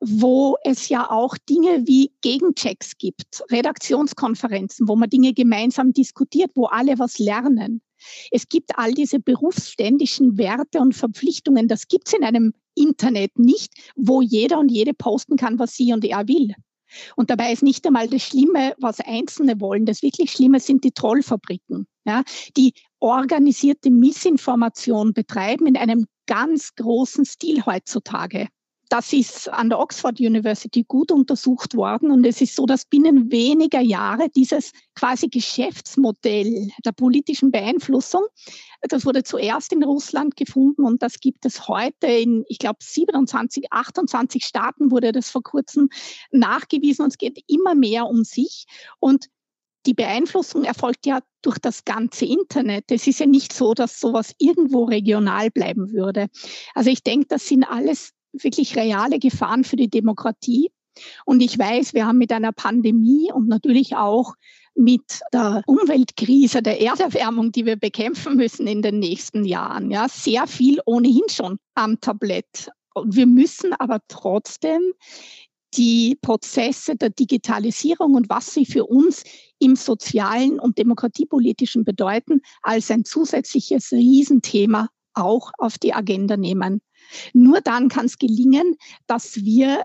wo 0.00 0.56
es 0.64 0.88
ja 0.88 1.10
auch 1.10 1.36
Dinge 1.36 1.86
wie 1.86 2.12
Gegenchecks 2.22 2.96
gibt, 2.96 3.42
Redaktionskonferenzen, 3.50 4.88
wo 4.88 4.96
man 4.96 5.10
Dinge 5.10 5.34
gemeinsam 5.34 5.92
diskutiert, 5.92 6.52
wo 6.54 6.66
alle 6.66 6.98
was 6.98 7.18
lernen. 7.18 7.82
Es 8.30 8.48
gibt 8.48 8.78
all 8.78 8.94
diese 8.94 9.20
berufsständischen 9.20 10.38
Werte 10.38 10.80
und 10.80 10.94
Verpflichtungen. 10.94 11.68
Das 11.68 11.86
gibt 11.86 12.08
es 12.08 12.14
in 12.14 12.24
einem 12.24 12.54
Internet 12.74 13.38
nicht, 13.38 13.74
wo 13.94 14.22
jeder 14.22 14.58
und 14.58 14.70
jede 14.70 14.94
posten 14.94 15.36
kann, 15.36 15.58
was 15.58 15.74
sie 15.76 15.92
und 15.92 16.04
er 16.04 16.26
will. 16.26 16.54
Und 17.16 17.30
dabei 17.30 17.52
ist 17.52 17.62
nicht 17.62 17.86
einmal 17.86 18.08
das 18.08 18.22
Schlimme, 18.22 18.74
was 18.78 19.00
Einzelne 19.00 19.60
wollen. 19.60 19.86
Das 19.86 20.02
wirklich 20.02 20.32
Schlimme 20.32 20.60
sind 20.60 20.84
die 20.84 20.92
Trollfabriken, 20.92 21.86
ja, 22.04 22.22
die 22.56 22.74
organisierte 22.98 23.90
Missinformation 23.90 25.12
betreiben 25.12 25.66
in 25.66 25.76
einem 25.76 26.06
ganz 26.26 26.74
großen 26.74 27.24
Stil 27.24 27.64
heutzutage. 27.66 28.48
Das 28.90 29.12
ist 29.12 29.48
an 29.48 29.68
der 29.68 29.78
Oxford 29.78 30.18
University 30.18 30.82
gut 30.82 31.12
untersucht 31.12 31.76
worden 31.76 32.10
und 32.10 32.26
es 32.26 32.40
ist 32.40 32.56
so, 32.56 32.66
dass 32.66 32.84
binnen 32.84 33.30
weniger 33.30 33.80
Jahre 33.80 34.28
dieses 34.30 34.72
quasi 34.96 35.28
Geschäftsmodell 35.28 36.72
der 36.84 36.90
politischen 36.90 37.52
Beeinflussung, 37.52 38.24
das 38.82 39.06
wurde 39.06 39.22
zuerst 39.22 39.72
in 39.72 39.84
Russland 39.84 40.34
gefunden 40.36 40.82
und 40.82 41.04
das 41.04 41.20
gibt 41.20 41.46
es 41.46 41.68
heute 41.68 42.08
in, 42.08 42.44
ich 42.48 42.58
glaube, 42.58 42.78
27, 42.80 43.72
28 43.72 44.44
Staaten 44.44 44.90
wurde 44.90 45.12
das 45.12 45.30
vor 45.30 45.44
kurzem 45.44 45.88
nachgewiesen 46.32 47.04
und 47.04 47.10
es 47.10 47.18
geht 47.18 47.44
immer 47.46 47.76
mehr 47.76 48.06
um 48.06 48.24
sich 48.24 48.64
und 48.98 49.26
die 49.86 49.94
Beeinflussung 49.94 50.64
erfolgt 50.64 51.06
ja 51.06 51.20
durch 51.42 51.58
das 51.58 51.84
ganze 51.84 52.26
Internet. 52.26 52.90
Es 52.90 53.06
ist 53.06 53.20
ja 53.20 53.26
nicht 53.26 53.52
so, 53.52 53.72
dass 53.72 54.00
sowas 54.00 54.34
irgendwo 54.38 54.84
regional 54.84 55.50
bleiben 55.50 55.92
würde. 55.92 56.26
Also 56.74 56.90
ich 56.90 57.02
denke, 57.02 57.28
das 57.28 57.46
sind 57.46 57.64
alles 57.64 58.12
wirklich 58.32 58.76
reale 58.76 59.18
Gefahren 59.18 59.64
für 59.64 59.76
die 59.76 59.88
Demokratie. 59.88 60.70
Und 61.24 61.40
ich 61.40 61.58
weiß, 61.58 61.94
wir 61.94 62.06
haben 62.06 62.18
mit 62.18 62.32
einer 62.32 62.52
Pandemie 62.52 63.32
und 63.32 63.48
natürlich 63.48 63.96
auch 63.96 64.34
mit 64.74 65.20
der 65.32 65.62
Umweltkrise, 65.66 66.62
der 66.62 66.80
Erderwärmung, 66.80 67.52
die 67.52 67.66
wir 67.66 67.76
bekämpfen 67.76 68.36
müssen 68.36 68.66
in 68.66 68.82
den 68.82 68.98
nächsten 68.98 69.44
Jahren, 69.44 69.90
ja, 69.90 70.08
sehr 70.08 70.46
viel 70.46 70.80
ohnehin 70.86 71.28
schon 71.28 71.58
am 71.74 72.00
Tablett. 72.00 72.70
Und 72.94 73.14
wir 73.14 73.26
müssen 73.26 73.72
aber 73.74 74.00
trotzdem 74.08 74.80
die 75.74 76.18
Prozesse 76.20 76.96
der 76.96 77.10
Digitalisierung 77.10 78.14
und 78.14 78.28
was 78.28 78.52
sie 78.52 78.66
für 78.66 78.86
uns 78.86 79.22
im 79.60 79.76
sozialen 79.76 80.58
und 80.58 80.78
demokratiepolitischen 80.78 81.84
bedeuten, 81.84 82.40
als 82.62 82.90
ein 82.90 83.04
zusätzliches 83.04 83.92
Riesenthema 83.92 84.88
auch 85.14 85.52
auf 85.58 85.78
die 85.78 85.94
Agenda 85.94 86.36
nehmen. 86.36 86.80
Nur 87.32 87.60
dann 87.60 87.88
kann 87.88 88.06
es 88.06 88.18
gelingen, 88.18 88.76
dass 89.06 89.36
wir 89.36 89.82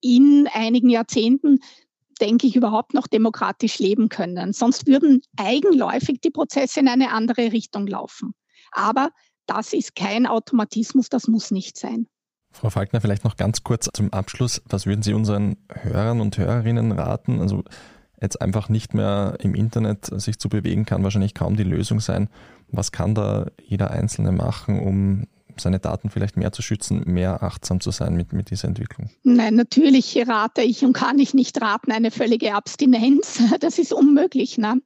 in 0.00 0.48
einigen 0.52 0.90
Jahrzehnten 0.90 1.60
denke 2.20 2.46
ich, 2.46 2.56
überhaupt 2.56 2.94
noch 2.94 3.06
demokratisch 3.06 3.78
leben 3.78 4.08
können. 4.08 4.52
Sonst 4.52 4.86
würden 4.86 5.20
eigenläufig 5.36 6.20
die 6.20 6.30
Prozesse 6.30 6.80
in 6.80 6.88
eine 6.88 7.12
andere 7.12 7.52
Richtung 7.52 7.86
laufen. 7.86 8.34
Aber 8.72 9.10
das 9.46 9.72
ist 9.72 9.94
kein 9.94 10.26
Automatismus, 10.26 11.08
das 11.08 11.28
muss 11.28 11.50
nicht 11.50 11.76
sein. 11.78 12.06
Frau 12.52 12.70
Falkner, 12.70 13.00
vielleicht 13.00 13.24
noch 13.24 13.36
ganz 13.36 13.62
kurz 13.64 13.88
zum 13.92 14.12
Abschluss. 14.12 14.62
Was 14.64 14.86
würden 14.86 15.02
Sie 15.02 15.12
unseren 15.12 15.56
Hörern 15.68 16.20
und 16.20 16.38
Hörerinnen 16.38 16.92
raten? 16.92 17.40
Also 17.40 17.64
jetzt 18.20 18.40
einfach 18.40 18.70
nicht 18.70 18.94
mehr 18.94 19.36
im 19.40 19.54
Internet 19.54 20.06
sich 20.20 20.38
zu 20.38 20.48
bewegen, 20.48 20.86
kann 20.86 21.04
wahrscheinlich 21.04 21.34
kaum 21.34 21.56
die 21.56 21.64
Lösung 21.64 22.00
sein. 22.00 22.30
Was 22.68 22.92
kann 22.92 23.14
da 23.14 23.50
jeder 23.62 23.90
Einzelne 23.90 24.32
machen, 24.32 24.80
um 24.80 25.26
seine 25.60 25.78
Daten 25.78 26.10
vielleicht 26.10 26.36
mehr 26.36 26.52
zu 26.52 26.62
schützen, 26.62 27.02
mehr 27.06 27.42
achtsam 27.42 27.80
zu 27.80 27.90
sein 27.90 28.14
mit, 28.14 28.32
mit 28.32 28.50
dieser 28.50 28.68
Entwicklung? 28.68 29.10
Nein, 29.22 29.54
natürlich 29.54 30.16
rate 30.26 30.62
ich 30.62 30.84
und 30.84 30.92
kann 30.92 31.18
ich 31.18 31.34
nicht 31.34 31.60
raten, 31.60 31.92
eine 31.92 32.10
völlige 32.10 32.54
Abstinenz. 32.54 33.40
Das 33.60 33.78
ist 33.78 33.92
unmöglich. 33.92 34.58
Ne? 34.58 34.80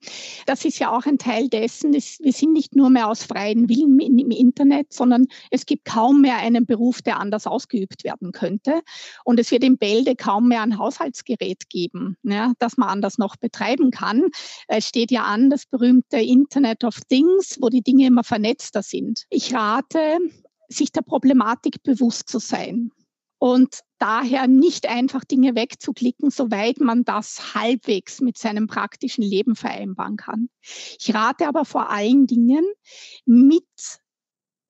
Das 0.46 0.64
ist 0.64 0.78
ja 0.78 0.96
auch 0.96 1.04
ein 1.04 1.18
Teil 1.18 1.48
dessen. 1.48 1.92
wir 1.92 2.32
sind 2.32 2.52
nicht 2.52 2.76
nur 2.76 2.88
mehr 2.88 3.08
aus 3.08 3.24
freien 3.24 3.68
Willen 3.68 3.98
im 4.18 4.30
Internet, 4.30 4.92
sondern 4.92 5.26
es 5.50 5.66
gibt 5.66 5.84
kaum 5.84 6.20
mehr 6.20 6.36
einen 6.36 6.66
Beruf, 6.66 7.02
der 7.02 7.18
anders 7.18 7.46
ausgeübt 7.46 8.04
werden 8.04 8.32
könnte. 8.32 8.82
Und 9.24 9.40
es 9.40 9.50
wird 9.50 9.64
in 9.64 9.76
Bälde 9.76 10.14
kaum 10.14 10.48
mehr 10.48 10.62
ein 10.62 10.78
Haushaltsgerät 10.78 11.68
geben, 11.68 12.16
ja, 12.22 12.52
das 12.58 12.76
man 12.76 12.88
anders 12.88 13.18
noch 13.18 13.36
betreiben 13.36 13.90
kann. 13.90 14.30
Es 14.68 14.86
steht 14.86 15.10
ja 15.10 15.24
an, 15.24 15.50
das 15.50 15.66
berühmte 15.66 16.18
Internet 16.18 16.84
of 16.84 17.00
Things, 17.08 17.58
wo 17.60 17.68
die 17.68 17.82
Dinge 17.82 18.06
immer 18.06 18.24
vernetzter 18.24 18.82
sind. 18.82 19.24
Ich 19.30 19.54
rate, 19.54 20.18
sich 20.70 20.92
der 20.92 21.02
Problematik 21.02 21.82
bewusst 21.82 22.28
zu 22.28 22.38
sein 22.38 22.90
und 23.38 23.80
daher 23.98 24.46
nicht 24.46 24.86
einfach 24.86 25.24
Dinge 25.24 25.54
wegzuklicken, 25.54 26.30
soweit 26.30 26.78
man 26.78 27.04
das 27.04 27.54
halbwegs 27.54 28.20
mit 28.20 28.36
seinem 28.36 28.66
praktischen 28.66 29.24
Leben 29.24 29.56
vereinbaren 29.56 30.16
kann. 30.16 30.50
Ich 30.98 31.14
rate 31.14 31.48
aber 31.48 31.64
vor 31.64 31.90
allen 31.90 32.26
Dingen 32.26 32.64
mit 33.24 33.64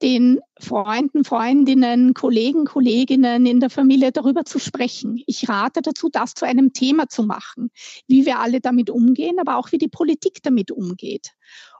den 0.02 0.40
Freunden, 0.58 1.24
Freundinnen, 1.24 2.14
Kollegen, 2.14 2.64
Kolleginnen 2.64 3.44
in 3.44 3.60
der 3.60 3.70
Familie 3.70 4.12
darüber 4.12 4.44
zu 4.44 4.58
sprechen. 4.58 5.22
Ich 5.26 5.48
rate 5.48 5.82
dazu, 5.82 6.08
das 6.08 6.34
zu 6.34 6.46
einem 6.46 6.72
Thema 6.72 7.08
zu 7.08 7.24
machen, 7.24 7.70
wie 8.06 8.24
wir 8.24 8.38
alle 8.38 8.60
damit 8.60 8.88
umgehen, 8.88 9.38
aber 9.38 9.56
auch 9.56 9.72
wie 9.72 9.78
die 9.78 9.88
Politik 9.88 10.42
damit 10.42 10.70
umgeht. 10.70 11.32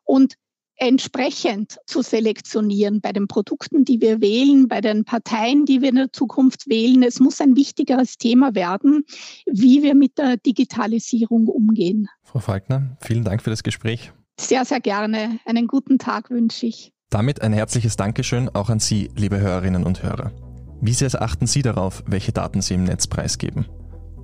Und 0.04 0.34
entsprechend 0.80 1.78
zu 1.86 2.02
selektionieren 2.02 3.00
bei 3.00 3.12
den 3.12 3.28
Produkten, 3.28 3.84
die 3.84 4.00
wir 4.00 4.20
wählen, 4.20 4.66
bei 4.66 4.80
den 4.80 5.04
Parteien, 5.04 5.66
die 5.66 5.82
wir 5.82 5.90
in 5.90 5.96
der 5.96 6.12
Zukunft 6.12 6.68
wählen. 6.68 7.02
Es 7.02 7.20
muss 7.20 7.40
ein 7.40 7.54
wichtigeres 7.54 8.16
Thema 8.16 8.54
werden, 8.54 9.04
wie 9.46 9.82
wir 9.82 9.94
mit 9.94 10.18
der 10.18 10.38
Digitalisierung 10.38 11.46
umgehen. 11.46 12.08
Frau 12.24 12.40
Falkner, 12.40 12.96
vielen 13.00 13.24
Dank 13.24 13.42
für 13.42 13.50
das 13.50 13.62
Gespräch. 13.62 14.12
Sehr, 14.38 14.64
sehr 14.64 14.80
gerne. 14.80 15.38
Einen 15.44 15.66
guten 15.66 15.98
Tag 15.98 16.30
wünsche 16.30 16.66
ich. 16.66 16.92
Damit 17.10 17.42
ein 17.42 17.52
herzliches 17.52 17.96
Dankeschön 17.96 18.48
auch 18.48 18.70
an 18.70 18.80
Sie, 18.80 19.10
liebe 19.16 19.38
Hörerinnen 19.38 19.84
und 19.84 20.02
Hörer. 20.02 20.32
Wie 20.80 20.94
sehr 20.94 21.10
achten 21.20 21.46
Sie 21.46 21.60
darauf, 21.60 22.02
welche 22.06 22.32
Daten 22.32 22.62
Sie 22.62 22.74
im 22.74 22.84
Netz 22.84 23.06
preisgeben? 23.06 23.66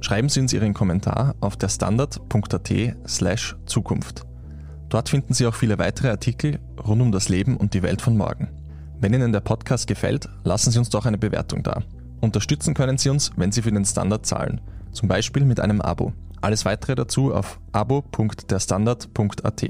Schreiben 0.01 0.31
Sie 0.31 0.41
uns 0.41 0.55
Ihren 0.55 0.73
Kommentar 0.73 1.35
auf 1.41 1.57
der 1.57 1.69
standard.at 1.69 2.73
slash 3.07 3.57
Zukunft. 3.67 4.23
Dort 4.89 5.09
finden 5.09 5.35
Sie 5.35 5.47
auch 5.47 5.55
viele 5.55 5.79
weitere 5.79 6.11
Artikel 6.11 6.59
rund 6.87 7.03
um 7.03 7.13
das 7.13 7.29
Leben 7.29 7.57
und 7.57 7.75
die 7.75 7.83
Welt 7.83 8.01
von 8.01 8.17
morgen. 8.17 8.49
Wenn 9.01 9.13
Ihnen 9.13 9.33
der 9.33 9.41
Podcast 9.41 9.87
gefällt, 9.87 10.29
lassen 10.45 10.71
Sie 10.71 10.79
uns 10.79 10.89
doch 10.89 11.07
eine 11.07 11.19
Bewertung 11.19 11.63
da. 11.63 11.83
Unterstützen 12.21 12.75
können 12.75 12.99
Sie 12.99 13.11
uns, 13.11 13.31
wenn 13.37 13.53
Sie 13.53 13.63
für 13.63 13.73
den 13.73 13.85
Standard 13.85 14.25
zahlen, 14.25 14.61
zum 14.93 15.09
Beispiel 15.09 15.45
mit 15.45 15.61
einem 15.61 15.81
Abo. 15.81 16.13
Alles 16.41 16.65
weitere 16.65 16.95
dazu 16.95 17.35
auf 17.35 17.61
abo.derstandard.at. 17.73 19.67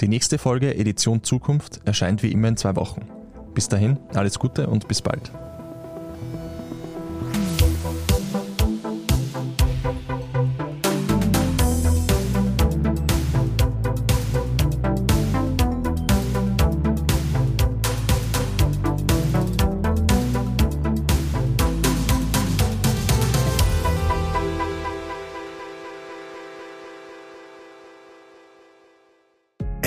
Die 0.00 0.08
nächste 0.08 0.38
Folge 0.38 0.74
Edition 0.76 1.22
Zukunft 1.22 1.80
erscheint 1.84 2.22
wie 2.22 2.32
immer 2.32 2.48
in 2.48 2.56
zwei 2.56 2.76
Wochen. 2.76 3.02
Bis 3.54 3.68
dahin, 3.68 3.98
alles 4.14 4.38
Gute 4.38 4.66
und 4.68 4.88
bis 4.88 5.02
bald. 5.02 5.32